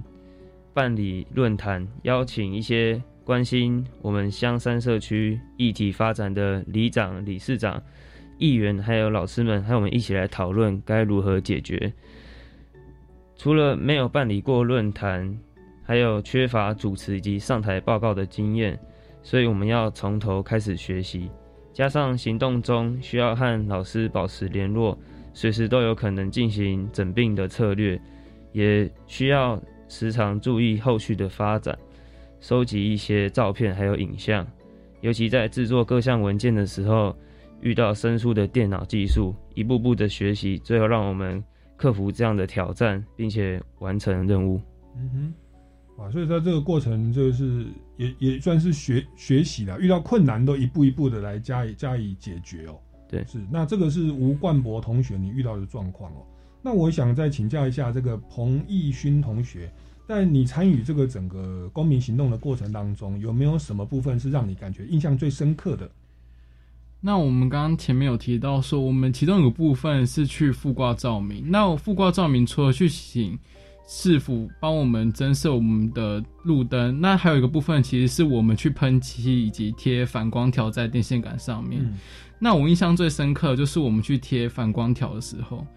[0.76, 7.82] 办理论坛，邀请一些关心我们香山社区议题发展的里长、理事长、
[8.38, 11.92] 议员，还有老师们，和我们一起来讨论该如何解决。
[13.36, 15.36] 除了没有办理过论坛，
[15.82, 18.80] 还有缺乏主持以及上台报告的经验。
[19.24, 21.28] 所以我们要从头开始学习，
[21.74, 24.97] 加上行动中需要和老师保持联络，
[25.34, 27.99] 随时都有可能进行诊病的策略，
[28.51, 31.78] 也需要时常注意后续的发展，
[32.39, 34.45] 收集一些照片还有影像，
[34.99, 37.15] 尤其在制作各项文件的时候，
[37.61, 41.43] 遇到生疏的电脑技术，一步步的学习，最后让我们
[41.78, 44.61] 克服这样的挑战，并且完成任务。
[44.97, 45.34] 嗯哼。
[46.02, 52.76] 啊，所以在这个过程就是也也算是学学习了，遇到困难都一步一步的来加以加以解决哦。
[53.08, 56.26] 对，是那这个是吴冠博同学你遇到的状况哦。
[56.62, 59.72] 那我想再请教一下这个彭义勋同学，
[60.08, 65.89] 在你参与这个整个公民行动的过程当中，有没有什么部分是让你感觉印象最深刻的？
[67.04, 71.43] 那我们刚刚前面有提到说，我们其中有个部分是去复挂照明。
[71.49, 73.38] 那复挂照明除了去请
[73.94, 81.86] 市府帮我们增设我们的路灯，那还有一个部分其实是我们去喷漆以及贴反光条在电线杆上面。
[82.39, 85.68] 那我印象最深刻就是我们去贴反光条的时候，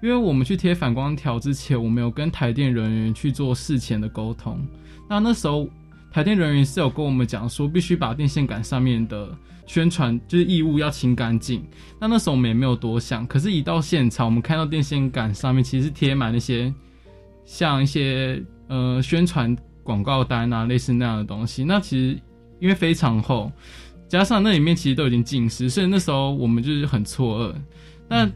[0.00, 4.64] 因为我们去贴反光条之前，我们有跟台电人员去做事前的沟通。
[5.10, 5.68] 那那时候
[6.12, 11.66] 台电人员是有跟我们讲说，必须把电线杆上面的宣传就是异物要清干净。
[11.98, 16.72] 那那时候我们也没有多想，可是，一到现场，我们看到电线杆上面其实贴满那些
[17.44, 21.64] 像一些呃宣传广告单啊，类似那样的东西。
[21.64, 22.20] 那其实
[22.58, 23.50] 因为非常厚，
[24.08, 27.54] 加上那里面其实都已经浸湿，所以那时候我们就是很错愕。
[28.08, 28.30] 那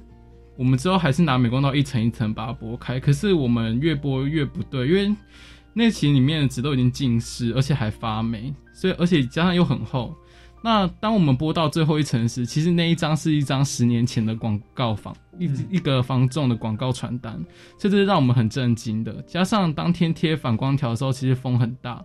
[0.57, 5.15] 我们之后还是拿美工刀一层一层把它剥开，可是我们越剥越不对，因为
[5.73, 10.15] 那其实里面的纸都已经浸湿，而且还发霉，所以而且加上又很厚。
[10.63, 17.41] 那当我们播到最后一层时，其实那一张是一张十年前的广告房一一个房仲的广告传单，
[17.79, 19.23] 这是让我们很震惊的。
[19.23, 22.05] 加上当天贴反光条的时候，其实风很大，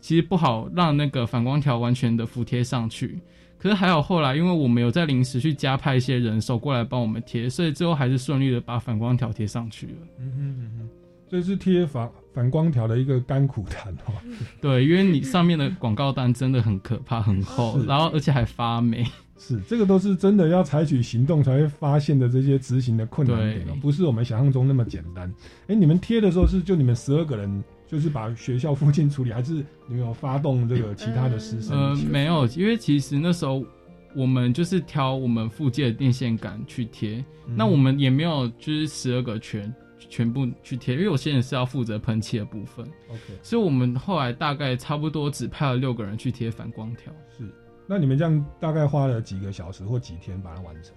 [0.00, 3.18] 其实不好让那个反光条完全的服贴上去。
[3.58, 9.92] 可是还好后来，因为我们有在临时去加派一些人手过来帮我们贴，所以最后还是顺利的把反光条贴上去了。
[10.18, 10.88] 嗯哼嗯哼，
[11.26, 12.06] 这是贴反
[12.36, 14.12] 反光条的一个甘苦谈哦。
[14.60, 19.02] 对，因为你上面的广告单真的很可怕，很厚，然后而且还发霉。
[19.38, 25.32] 是，这个都是真的要采取行动才会发现的这些执行的困难点哦，不是我们想象中那么简单。
[25.68, 29.54] 哎，你们贴的时候是就你们十二个人，就是把学校附近处理，还是
[29.86, 31.74] 你们有发动这个其他的师生？
[31.74, 33.64] 呃，没有，因为其实那时候
[34.14, 39.72] 我们就是挑我们附近的电线杆去贴，那我们也没有就是十二个全
[40.08, 42.86] 全部去贴，因为有些人是要负责喷漆的部分。
[43.08, 47.12] OK，所以我们后来大概差不多只派了六个人去贴反光条。
[47.36, 47.48] 是，
[47.86, 50.94] 那你们这样大概花了几个小时或几天把它完成？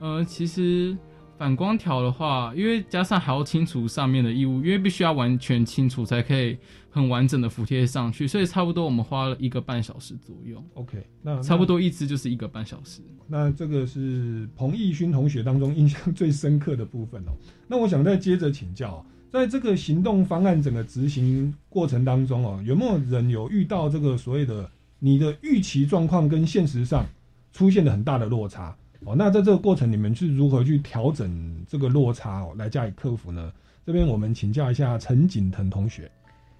[0.00, 0.96] 呃，其实
[1.40, 6.58] 反光条的话，因为加上还要清除上面的异物，因为必须要完全清除才可以
[6.90, 10.62] 很完整的服贴上去，所以差不多我们花了一个半小时左右。
[10.74, 13.00] OK，那差不多一支就是一个半小时。
[13.26, 17.32] 那这个是彭义勋同学当中印象最深刻的部分哦。
[17.66, 27.06] 那我想再接着请教，在这个行动方案整个执行过程当中哦，有没有人有遇到这个所谓的你的预期状况跟现实上
[27.50, 29.14] 出现了很大的落差哦？
[29.16, 33.52] 那在这个过程，你们是如何去调整这个落差哦，来加以克服呢？
[33.84, 36.10] 这边我们请教一下陈景腾同学。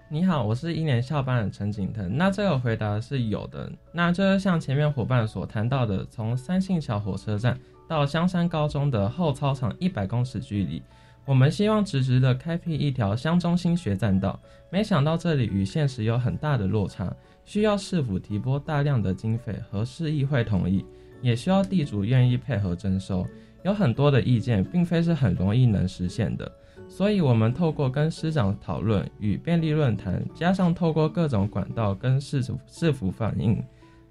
[0.08, 2.16] 你好，我是一年校班的陈景腾。
[2.16, 3.70] 那这个回答是有的。
[3.92, 10.82] 那就是像前面伙伴所谈到的，从三信小火车站到香山高中的后操场一百公尺距离，
[11.24, 14.40] 我们希望直直的开辟一条乡中心学栈道。
[14.68, 17.14] 没想到这里与现实有很大的落差，
[17.44, 20.84] 需要市府提拨大量的经费和市议会同意，
[21.22, 23.26] 也需要地主愿意配合征收。
[23.62, 26.50] 有很多的意见，并非是很容易能实现的。
[26.88, 33.62] 所以，我们透过跟师长讨论与便利论坛，加上透过各种管道跟市府市府反映，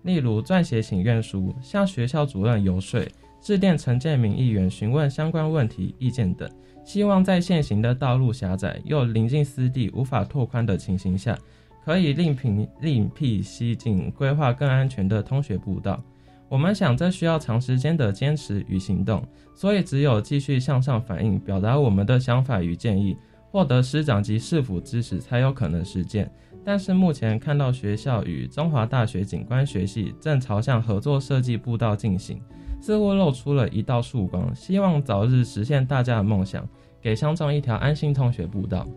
[0.03, 3.05] 例如撰写请愿书、向学校主任游说、
[3.41, 6.49] 致电陈建明议员询问相关问题意见等，
[6.86, 11.38] 希望在现行的道路狭窄又临近私地无法拓宽的情形下，
[11.84, 16.01] 可以另辟另辟蹊径，规划更安全的通学步道。
[16.50, 19.24] 我们想，这需要长时间的坚持与行动，
[19.54, 23.16] 所以只有继续向上反映，表达我们的想法与建议，
[23.52, 26.30] 获得师长及市府支持，才有可能实践。
[26.66, 32.41] 但是目前看到学校与中华大学景观学系正朝向合作设计步道进行，
[32.82, 36.68] 似乎露出了一道曙光，希望早日实现大家的梦想，
[37.00, 38.88] 给乡中一条安心通学步道。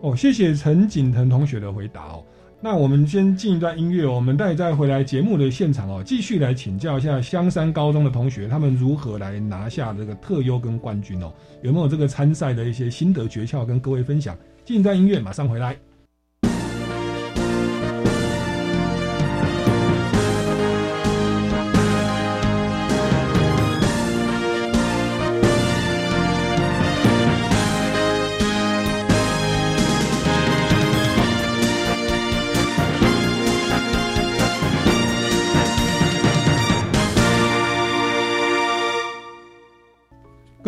[0.00, 2.24] 哦，谢谢陈景腾同学的回答哦。
[2.62, 11.32] 那我们先进一段音乐，我们待再回来节目的现场哦，继续来请教一下香山高中的同学，他们如何来拿下这个特优跟冠军哦？
[11.62, 14.36] 有没有这个参赛的一些心得诀窍跟各位分享？
[14.62, 15.74] 进一段音乐，马上回来。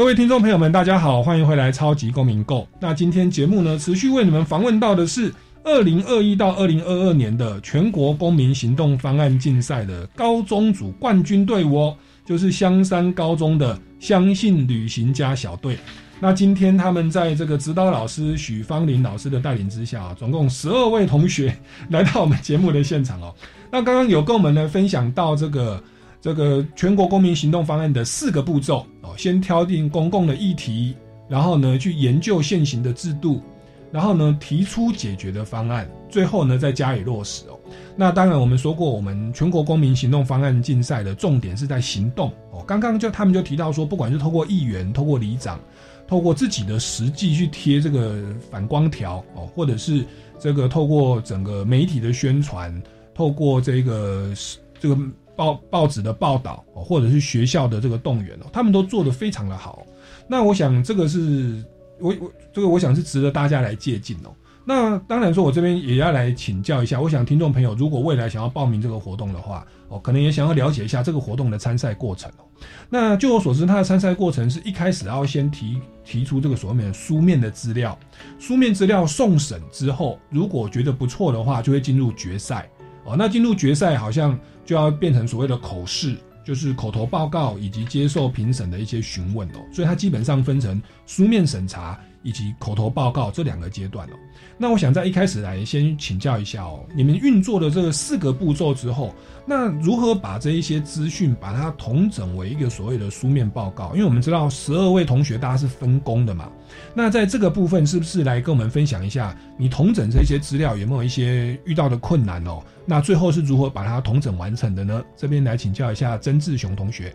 [0.03, 2.63] 各位听众朋友们，大家好，欢迎回来《超级公民购》。
[2.81, 5.33] 那今天节目呢，持续为你们访问到的是
[5.63, 11.97] 二零二一到二零二二年的全国公民行动方案竞赛的高中组冠军队伍哦，
[12.27, 15.79] 就是香山高中的相信旅行家小队。
[16.19, 21.57] 那今天他们在这个指导老师许芳林老师的带领之下、啊，总共十二位同学
[21.91, 23.33] 来到我们节目的现场哦。
[23.71, 25.81] 那刚刚有跟我们呢分享到这个
[26.23, 30.95] 这个全国公民行动方案的四个步骤哦，先挑定公共的议题，
[31.29, 33.43] 然后呢去研究现行的制度，
[33.91, 37.59] 然后呢提出解决的方案，最后呢再加以落实哦。
[37.97, 42.63] 那当然我们说过，我们全国公民行动方案竞赛的重点是在行动哦。
[42.67, 45.61] 刚刚就他们就提到说，不管是透过议员、透过里长。
[46.05, 50.05] 透过自己的实际去贴这个反光条哦，或者是
[50.39, 52.83] 这个透过整个媒体的宣传，
[53.15, 54.31] 透过这个
[54.79, 54.99] 这个
[55.37, 59.87] 报报纸的报道，或者是学校的这个动员哦，他们都做得非常的好。
[60.29, 61.65] 那我想这个是
[62.01, 64.31] 我我这个我想是值得大家来借鉴哦。
[64.65, 67.01] 那当然说，我这边也要来请教一下。
[67.01, 72.47] 我想听众朋友如果未来想要报名这个活动的话，哦，可能也想要了解一下这个活动的参赛过程哦。
[72.89, 77.99] 那据我所知，它的参赛过程是一开始要先提提出这个所谓的书面的资料，
[78.39, 82.71] 书面资料送审之后，如果觉得不错的话，就会进入决赛
[83.05, 83.15] 哦。
[83.17, 89.61] 那进入决赛好像就要变成所谓的口试，就是口头报告以及接受评审的一些询问哦。
[89.73, 94.13] 所以它基本上分成书面审查以及口头报告这两个阶段哦。
[94.59, 99.13] 那我想在一开始来先请教一下哦，你们运作的这个四个步骤之后，
[99.45, 103.93] 那如何把这一些资讯把它统整为一个所谓的书面报告？
[103.95, 106.49] 因为我们知道十二位同学大家是分工的嘛，
[106.95, 112.63] 那在这个部分是不是来跟我们分享一下，你统整这些资料有没有一些遇到的困难哦？
[112.85, 115.03] 那最后是如何把它统整完成的呢？
[115.17, 117.15] 这边来请教一下曾志雄同学。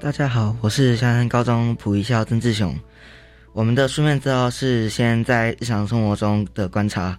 [0.00, 2.74] 大家好，我是香山高中普一校曾志雄。
[3.52, 7.16] 我们的书面资料是先在日常生活中的观察，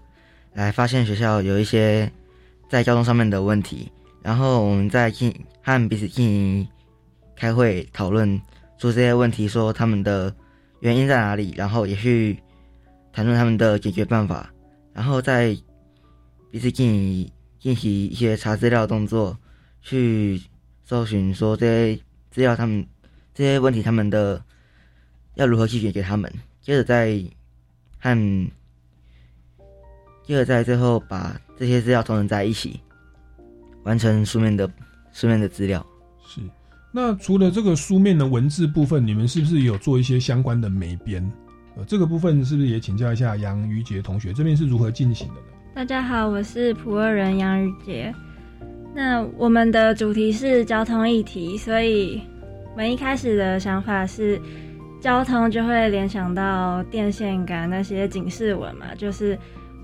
[0.53, 2.11] 来发现学校有一些
[2.67, 3.91] 在交通上面的问题，
[4.21, 6.67] 然后我们再进和彼此进行
[7.37, 8.35] 开会讨论
[8.79, 10.33] 出这些问题，说他们的
[10.83, 12.37] 原因在哪里，然后也去
[13.13, 14.53] 谈论他们的解决办法，
[14.91, 15.57] 然后再
[16.51, 19.37] 彼此进行进行一些查资料动作，
[19.81, 20.41] 去
[20.83, 22.85] 搜寻说这些资料他们
[23.33, 24.43] 这些问题他们的。
[25.35, 26.31] 要如何去解决他们？
[26.61, 27.19] 接着再
[27.99, 28.51] 和，
[30.23, 32.79] 接着在最后把这些资料统整在一起，
[33.81, 34.69] 完成书面的
[35.11, 35.83] 书面的资料。
[36.95, 41.27] 那除了这个书面的文字部分，你们是不是有做一些相关的美编？
[41.75, 45.47] 呃，这个部分是不是也请教一下杨于杰同学这边是如何进行的呢？
[45.73, 48.13] 大家好，我是普二人杨于杰。
[48.93, 52.21] 那我们的主题是交通议题，所以
[52.71, 54.39] 我们一开始的想法是。
[55.01, 59.37] 交通就会联想到电线杆那些警示文嘛，就是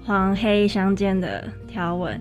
[0.05, 2.17] 黄黑相间的条纹，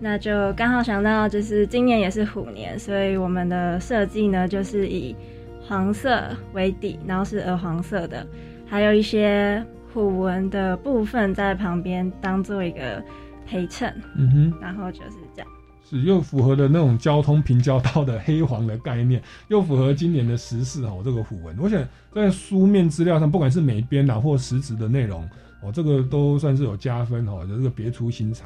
[0.00, 5.14] 那就刚好想到，就是今年也是虎年，所以我们的设计呢，就是以
[5.60, 6.22] 黄色
[6.52, 8.26] 为底，然后是鹅黄色的，
[8.66, 13.02] 还有一些虎纹的部分在旁边当做一个
[13.46, 15.50] 陪衬，嗯哼，然后就是这样。
[15.90, 21.00] 是又符合了那种交通平交道的黑黄的概念，又符合今年的时事哦。
[21.02, 21.82] 这个虎纹，我想
[22.14, 25.26] 在书面资料上，不管是美编啊或实质的内容
[25.62, 28.44] 哦，这个都算是有加分哦，这个别出心裁。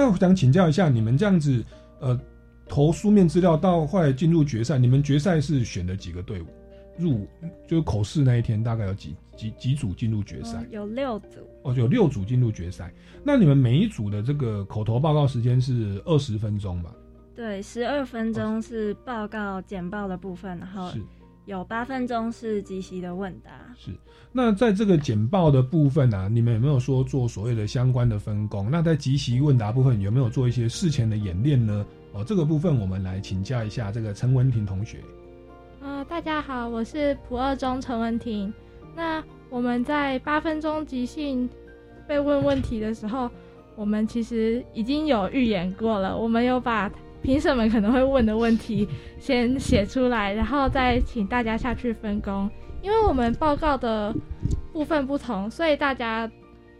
[0.00, 1.62] 那我想请教一下，你们这样子
[2.00, 2.18] 呃
[2.66, 6.46] 投书面资料到后来进入决赛，你们决赛是选了几个队伍？
[6.96, 7.26] 入
[7.68, 10.66] 就是口试那一天，大概有几几几组进入决赛？
[10.70, 12.92] 有六组哦，有六组进入决赛。
[13.22, 16.94] 那你们每一组的这个口头报告时间是二十分钟吧？
[17.34, 20.90] 对，十二分钟是报告简报的部分，然后
[21.50, 23.50] 有八分钟是即席的问答。
[23.76, 23.90] 是。
[24.30, 28.70] 那在这个简报的部分呢，你们有没有说做所谓的相关的分工？
[28.70, 31.84] 那在即席问答部分有没有做一些事前的演练呢？
[32.12, 34.98] 哦，这个部分我们来请教一下这个陈文婷同学。
[35.82, 38.52] 呃，大家好，我是普二中陈文婷。
[38.94, 41.50] 那我们在八分钟即兴
[42.06, 43.28] 被问问题的时候，
[43.74, 46.16] 我们其实已经有预演过了。
[46.16, 46.88] 我们有把
[47.22, 52.50] 评审们可能会问的问题先写出来，然后再请大家下去分工。
[52.82, 54.14] 因为我们报告的
[54.72, 56.30] 部分不同，所以大家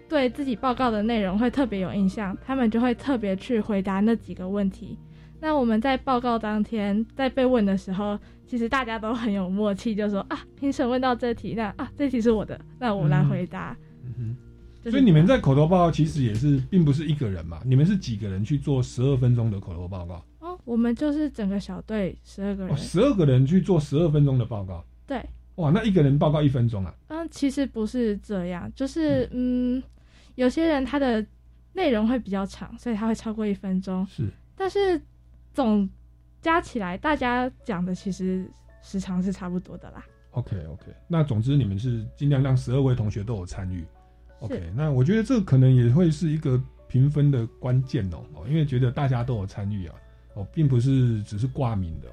[0.09, 4.99] 对自己报告的内容会特别有印象，他们就会特别去回答那几个问题。
[5.41, 13.77] 那我们在报告当天在被问的时候，其实大家都很有默契，就说啊，评审问到这题，那啊，这题是我的，那我来回答。
[14.05, 14.91] 嗯哼。
[14.91, 17.61] 所以你们在口头报告其实也是并不是一个人嘛？
[17.67, 20.25] 你们是几个人去做十二分钟的口头报告？
[20.71, 24.85] 哦，我们就是整个小队十二个人，十二个人去做十二分钟的报告。
[25.07, 25.21] 对。
[25.57, 26.95] 哇，那一个人报告一分钟啊？
[27.09, 29.83] 嗯，其实不是这样，就是嗯，
[30.37, 31.25] 有些人他的
[31.75, 34.07] 内容会比较长，所以他会超过一分钟。
[34.07, 34.99] 是，但是
[35.53, 35.87] 总
[36.41, 38.49] 加起来，大家讲的其实
[38.81, 40.03] 时长是差不多的啦。
[40.31, 43.85] OK OK，那总之你们是尽量让十二位同学都有参与。
[44.39, 46.59] OK，那我觉得这可能也会是一个
[46.89, 49.95] 评分的关键哦，哦，因为觉得大家都有参与啊，
[50.35, 52.13] 哦，并不是只是挂名的哦。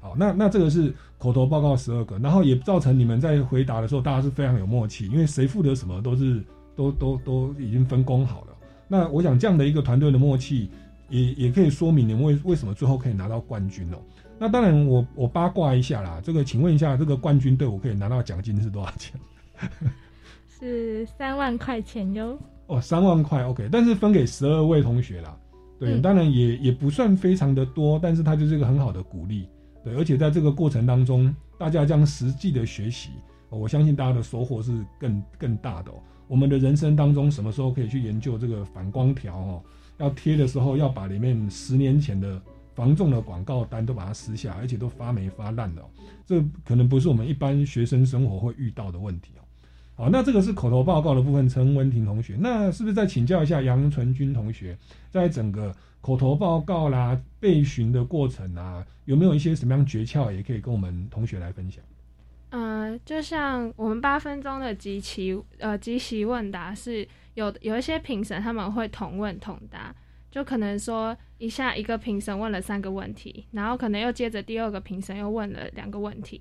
[0.00, 6.42] 好，那那这个是口头报告十二个，然后也造成你们在回答的时候，大家是非常有默契，因为谁负责什么都是
[6.76, 8.56] 都都都已经分工好了。
[8.86, 10.70] 那我想这样的一个团队的默契，
[11.08, 13.98] 也也可以说明你们为为什么最后可以拿到冠军哦。
[14.38, 19.20] 那当然我，我八卦一下啦，这个请问一下，这个冠军队伍可以拿到奖金是多少钱？
[20.48, 22.38] 是三万块钱哟。
[22.68, 25.36] 哦，三万块，OK，但是分给十二位同学啦。
[25.78, 29.48] 对，嗯当然也也不算非常的多，但是它就是一个很好的鼓励。
[29.84, 33.10] 对，而且在这个过程当中，大家这样实际的学习，
[33.50, 35.94] 哦我相信大家的收获是更更大的哦。
[36.26, 39.62] 我们的人生当中，什么时候可以去研究这个反光条哦？
[39.98, 42.40] 要贴的时候，要把里面十年前的
[42.74, 45.86] 防重的广告单都把它撕下来，而且都发霉发烂的、哦，
[46.26, 49.42] 这可能不是我们一般学生生活会遇到的问题哦。
[49.98, 54.78] 好，那这个是口头报告的部分，陈文婷同学，那是不是再请教一下杨纯君同学，
[55.10, 61.82] 在整个口头报告啦、备询的过程啊，有没有一些什么样诀窍，也可以跟我们同学来分享？
[62.50, 69.92] 呃，就像我们八分钟的集齐呃集齐问答是有有一些评审他们会同问同答，
[70.30, 76.40] 就可能说一下一个评审问了三个问题，然后可能又接着第二个评审又问了两个问题，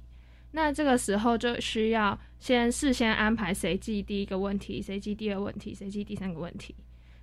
[0.52, 6.74] 那这个时候就需要先事先安排谁记第一个问题，谁记第二个问题，谁记第三个问题。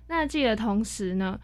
[0.07, 1.39] 那记的同时呢，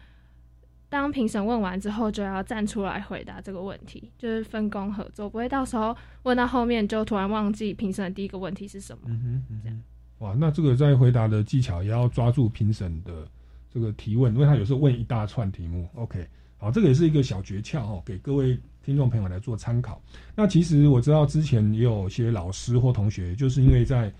[0.88, 9.02] 当评审问完之后，就要站出来回答这个问题，就是分工合作，不会到时候问到后面就突然忘记评审的第一个问题是什么。
[9.06, 13.26] 嗯哼，嗯哼，哇，那这个在回答的技巧也要抓住评审的
[13.68, 15.88] 这个提问，因为他有时候问一大串题目。
[15.94, 16.26] OK，
[16.58, 20.00] 好，这个也是一个小诀窍哦，给各位听众朋友来做参考。
[20.34, 24.12] 那其实我知道之前也有些老师或同学，就是因为在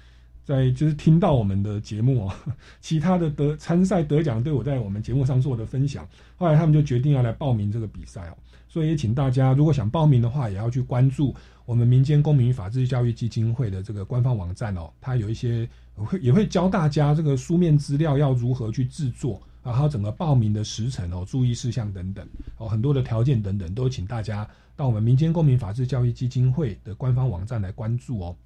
[0.44, 2.34] 在就是听到我们的节目哦，
[2.80, 8.36] 其他的得参赛得奖队伍在我们节目上做的分享，后来他们就决定要来报名这个比赛哦。
[8.68, 11.34] 所以也请大家如果想报名的话，也要去关注
[11.66, 22.26] 我们民间公民法治教育基金会的这个官方网站哦，它有一些会也会教大家这个书面资料要如何去制作，啊，还有整个报名的时程哦、注意事项等等
[22.58, 28.36] 哦，很多的条件等等，都请大家到我们民间公民法治教育基金会的官方网站来关注哦。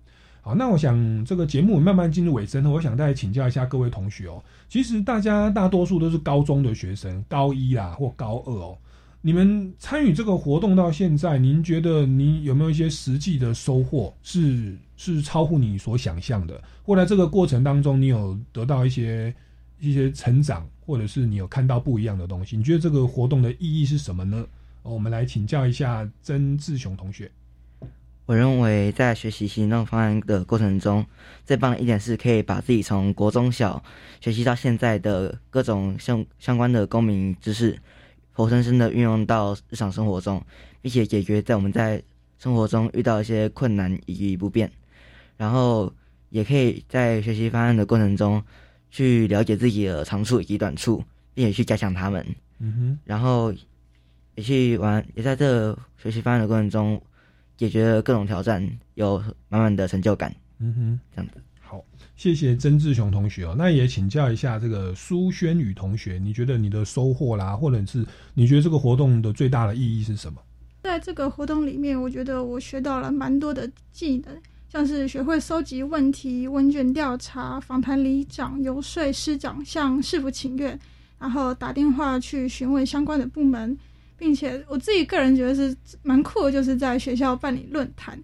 [0.43, 4.41] 好，那我想这个节目慢慢进入尾声呢，我想再请教一下各位同学哦。
[4.69, 8.79] 其实大家大多数都是高中的学生，高一啦或高二哦。
[9.23, 14.15] 你们参与这个活动到现在，您觉得您有没有一些实际的收获？
[14.23, 16.63] 是是超乎你所想象的？
[16.85, 19.35] 或者这个过程当中，你有得到一些
[19.81, 22.57] 一些成长，或者是你有看到不一样的东西？
[22.57, 24.47] 你觉得这个活动的意义是什么呢？
[24.83, 27.31] 我们来请教一下曾志雄同学。
[28.25, 31.05] 我认为在学习行动方案的过程中，
[31.45, 33.83] 最棒的一点是可以把自己从国中小
[34.21, 37.79] 学习到现在的各种相相关的公民知识，
[38.33, 40.45] 活生生的运用到日常生活中，
[40.83, 42.03] 并且解决在我们在
[42.39, 44.71] 生活中遇到一些困难以及不便，
[45.37, 45.93] 然后
[46.31, 48.43] 也可以在学习方案的过程中
[48.91, 51.03] 去了解自己的长处以及短处，
[51.35, 52.25] 并且去加强他们。
[52.59, 53.53] 嗯哼，然后
[54.35, 57.01] 也去玩，也在这学习方案的过程中
[57.57, 60.35] 解决了各种挑战，有满满的成就感。
[60.59, 61.41] 嗯哼，这样子。
[61.61, 61.85] 好，
[62.17, 63.55] 谢谢曾志雄同学哦。
[63.59, 70.41] 那也请教一下这个苏轩宇同学，你觉得你的收获啦，或者是你觉得这个活动的最大的意义是什么？
[70.83, 80.79] 在这个活动里面，我觉得我学到了蛮多的技能，像是学会收集问题、问卷调查、访谈里长、游说师长向市府请愿，
[81.19, 83.77] 然后打电话去询问相关的部门，
[84.19, 88.19] 并且我自己个人觉得是蛮酷的，就是在学校办理论坛，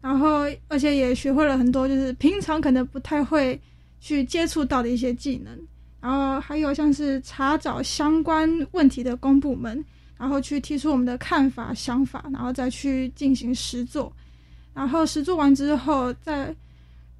[0.00, 3.58] 然后而且也学会了很多就是平常可能不太会
[3.98, 5.58] 去接触到的一些技能，
[6.00, 9.84] 然后还有像是查找相关问题的公部门。
[10.18, 14.12] 然后去提出我们的看法、想法，然后再去进行实作。
[14.78, 16.54] 然后实做完之后，再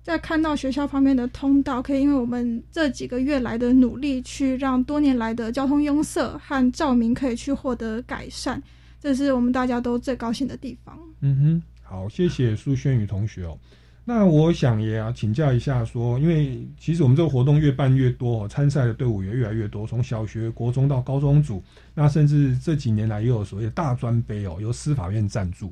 [0.01, 8.63] 再看到学校方面的通道，可以因为我们这几个月来的努力，去让多年来的交通拥塞和照明可以去获得改善，
[9.01, 10.97] 这是我们大家都最高兴的地方。
[11.21, 13.59] 嗯哼，好，谢谢苏轩宇同学哦。
[14.05, 21.63] 那我想也要请教一下，说，因为其实我们这个活动越办越多，参赛的队伍也越来越多，从小学、国中到高中组，
[21.95, 25.71] 那甚至这几年来也有所谓的大专杯哦，由司法院赞助。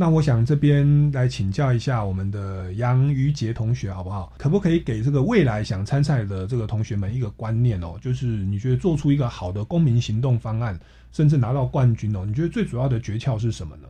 [0.00, 4.32] 那我想这边来请教一下我们的杨于杰同学好不好？
[4.38, 7.98] 可不可以给这个未来想参赛的这个同学们一个观念哦？
[8.00, 10.78] 就是你觉得做出一个好的公民行动方案，
[11.10, 13.88] 甚至拿到冠军哦，你觉得最主要的诀窍是什么呢？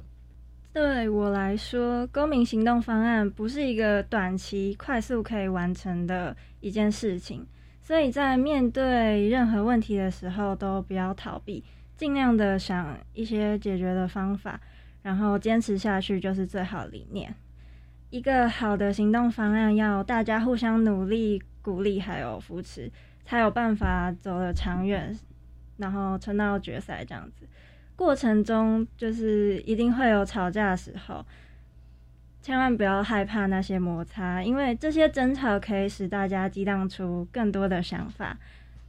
[0.72, 7.44] 对我来说，公民行动方案不是一个短期快速可以完成的一件事情，
[7.82, 11.62] 所以在面对任何问题的时候，都不要逃避，
[11.98, 14.58] 尽量的想一些解决的方法，
[15.02, 17.34] 然后坚持下去就是最好理念。
[18.10, 22.90] 一个好的行动方案要大家互相努力、鼓励还有扶持，
[23.24, 25.14] 才有办法走得长远，
[25.76, 27.46] 然后撑到决赛这样子。
[27.94, 31.24] 过程中就是一定会有吵架的时候，
[32.40, 38.38] 千万不要害怕那些摩擦，因为这些争吵可以使大家激荡出更多的想法。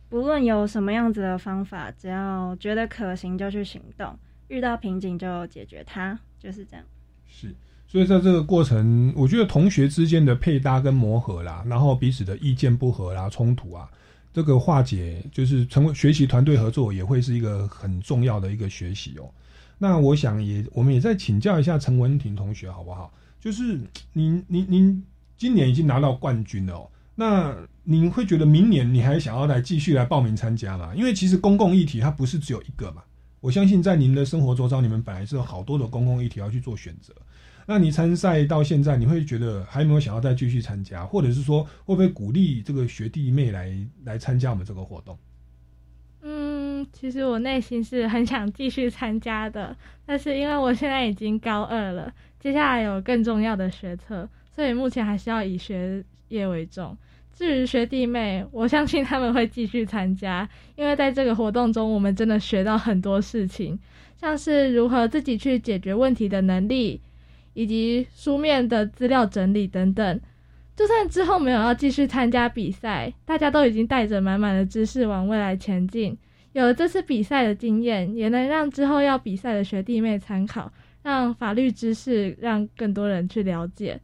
[0.07, 4.18] 不论有什么样子的方法，只要觉得可行就去行动，
[4.49, 6.85] 遇到瓶颈就解决它，就是这样。
[7.25, 7.55] 是，
[7.87, 13.89] 所以在这个过程，我觉得同学之间的配搭跟磨合啦，然后彼此的意见不合啦、冲突啊。
[14.31, 19.29] 这个化解就是成为学习团队合作，也会是一个很重要的一个学习哦。
[19.77, 23.11] 那我想也，我们也再请教一下陈文婷同学好不好？
[23.39, 23.79] 就是
[24.13, 25.03] 您您您
[25.37, 30.93] 今年已经拿到冠军了哦，那您会觉得明年你还想要来继续来报名参加吗？
[30.95, 33.01] 因为其实公共议题它不是只有一个嘛，
[33.41, 37.13] 我相信在您的生活周遭，你们本来是有好多的公共议题要去做选择。
[37.65, 43.71] 那你参赛到现在，你会觉得还有没有想要再继续参加，或者是说会不会鼓励这个学弟妹来
[44.03, 45.17] 来参加我们这个活动？
[46.21, 49.75] 嗯，其实我内心是很想继续参加的，
[50.05, 56.97] 但是因为我现在已经高二了，接下来有更重要的学测，所以目前还是要以学业为重。
[57.39, 63.79] 至于学弟妹，我相信他们会继续参加，因为在这个活动中，我们真的学到很多事情，
[64.19, 66.99] 像是如何自己去解决问题的能力。
[67.53, 70.21] 以及书面的资料整理等等，
[70.75, 76.17] 就算之后没有要继续参加比赛，大家都已经带着满满的知识往未来前进。
[76.51, 80.69] 有了这次比赛的经验，也能让之后要比赛的学弟妹参考，
[81.03, 83.97] 让法律知识让更多人去了解。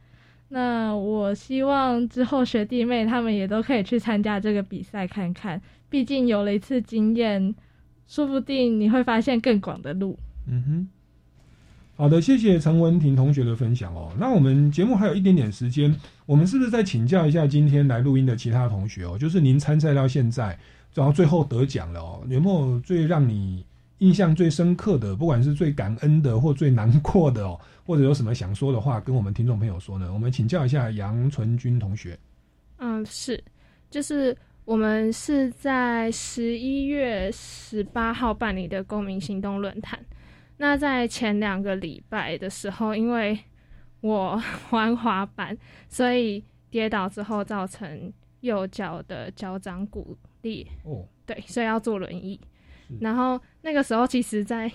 [0.55, 7.53] 那我希望之后学弟妹他们也都可以去参加这个比赛看看，毕竟有了一次经验，
[8.07, 10.17] 说不定你会发现更广的路。
[10.47, 10.87] 嗯哼。
[11.97, 14.13] 好的，谢谢陈文婷同学的分享哦。
[14.17, 15.93] 那我们节目还有一点点时间，
[16.25, 19.17] 我们是不是再请教一下今天来录音的其他同学哦？
[19.17, 20.57] 就是您参赛到现在，
[20.93, 23.65] 然后最后得奖了哦，有没有最让你
[23.97, 30.11] 印象最深刻的，不管是最感恩的或最难过的哦，或者有什么想说的话跟我们听众朋友说呢？
[30.11, 32.17] 我们请教一下杨纯君同学。
[32.77, 33.41] 嗯，是，
[33.89, 40.03] 就是我们是在十一月十八号办理的公民行动论坛。
[40.57, 43.37] 那在前两个礼拜的时候，因为
[44.01, 45.55] 我玩滑板，
[45.87, 50.65] 所以跌倒之后造成右脚的脚掌骨裂。
[50.83, 52.39] 哦，对，所以要坐轮椅。
[52.99, 54.71] 然后那个时候，其实，在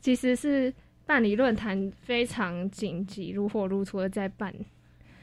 [0.00, 0.72] 其实是
[1.06, 4.52] 办理论坛非常紧急、如火如荼的在办，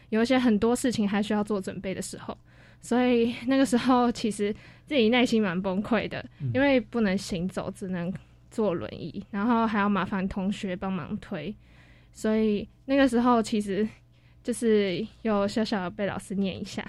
[0.09, 2.36] 有一些很多事情还需要做准备的时候，
[2.81, 4.51] 所以那个时候其实
[4.86, 8.11] 自己内心蛮崩溃的，因为不能行走，只能。
[8.53, 11.51] 坐轮椅，然后还要麻烦同学帮忙推，
[12.11, 13.89] 所以那个时候其实
[14.43, 16.86] 就是有小小的被老师念一下，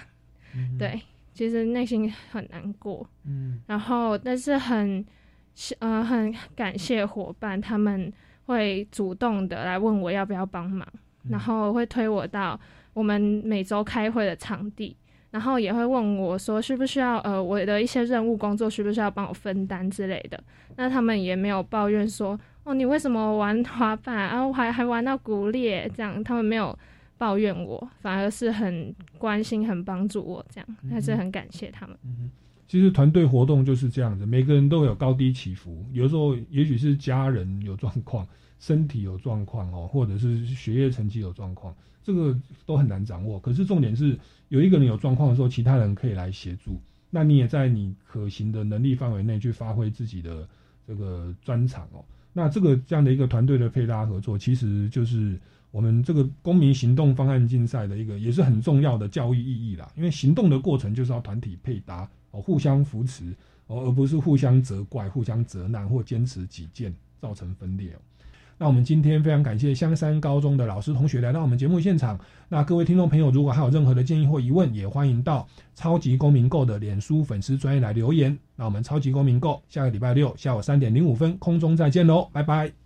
[0.77, 1.01] 对，
[1.33, 5.03] 其实内心很难过，嗯，然后但是很
[5.79, 8.13] 呃很感谢伙伴，他们
[8.45, 10.87] 会主动的来问我要不要帮忙，
[11.29, 12.59] 然后会推我到
[12.93, 14.95] 我们每周开会的场地。
[15.31, 20.41] 然后也会问我说，需不需要呃我的一些任务工作需不需要帮我分担之类的。
[20.77, 26.77] 那他们也没有抱怨说，哦你为什么玩滑板，然后还还玩到骨裂这样，他们没有
[27.17, 31.97] 抱怨我，反而是很关心、很帮助我这样，还是很感谢他们。
[32.05, 32.31] 嗯
[32.67, 38.27] 其实团队活动就是这样子，每个人都有高低起伏，有时候也许是家人有状况，
[38.59, 43.39] 身体有状况哦，或者是学业成绩有状况，这个都很难掌握。
[43.39, 44.17] 可是重点是。
[44.49, 46.79] 有一个人有状况的时候，其他人可以来协助。
[47.09, 50.47] 那你也在你可行的能力范围内去发挥自己的
[50.87, 52.05] 这个专长哦。
[52.31, 55.37] 那这个这样的一个团队的配搭合作，其实就是
[55.71, 59.91] 我们这个公民行动方案竞赛的一个也是很重要的教育意义啦。
[59.97, 62.07] 因为行动的过程就是要团体配搭
[62.41, 63.35] 互相扶持
[63.67, 67.99] 哦，而不是互相责怪、互相责难或坚持己见造成分裂哦。
[68.57, 72.17] 那我们今天非常感谢香山高中的老师同学来到我们节目现场。
[72.47, 78.37] 那各位听众朋友，如果还有任何的建议或疑问，也欢迎到超级公民购的脸书粉丝专业来留言。
[78.55, 82.84] 那我们超级公民购下个礼拜六下午三点零五分空中再见喽，拜拜。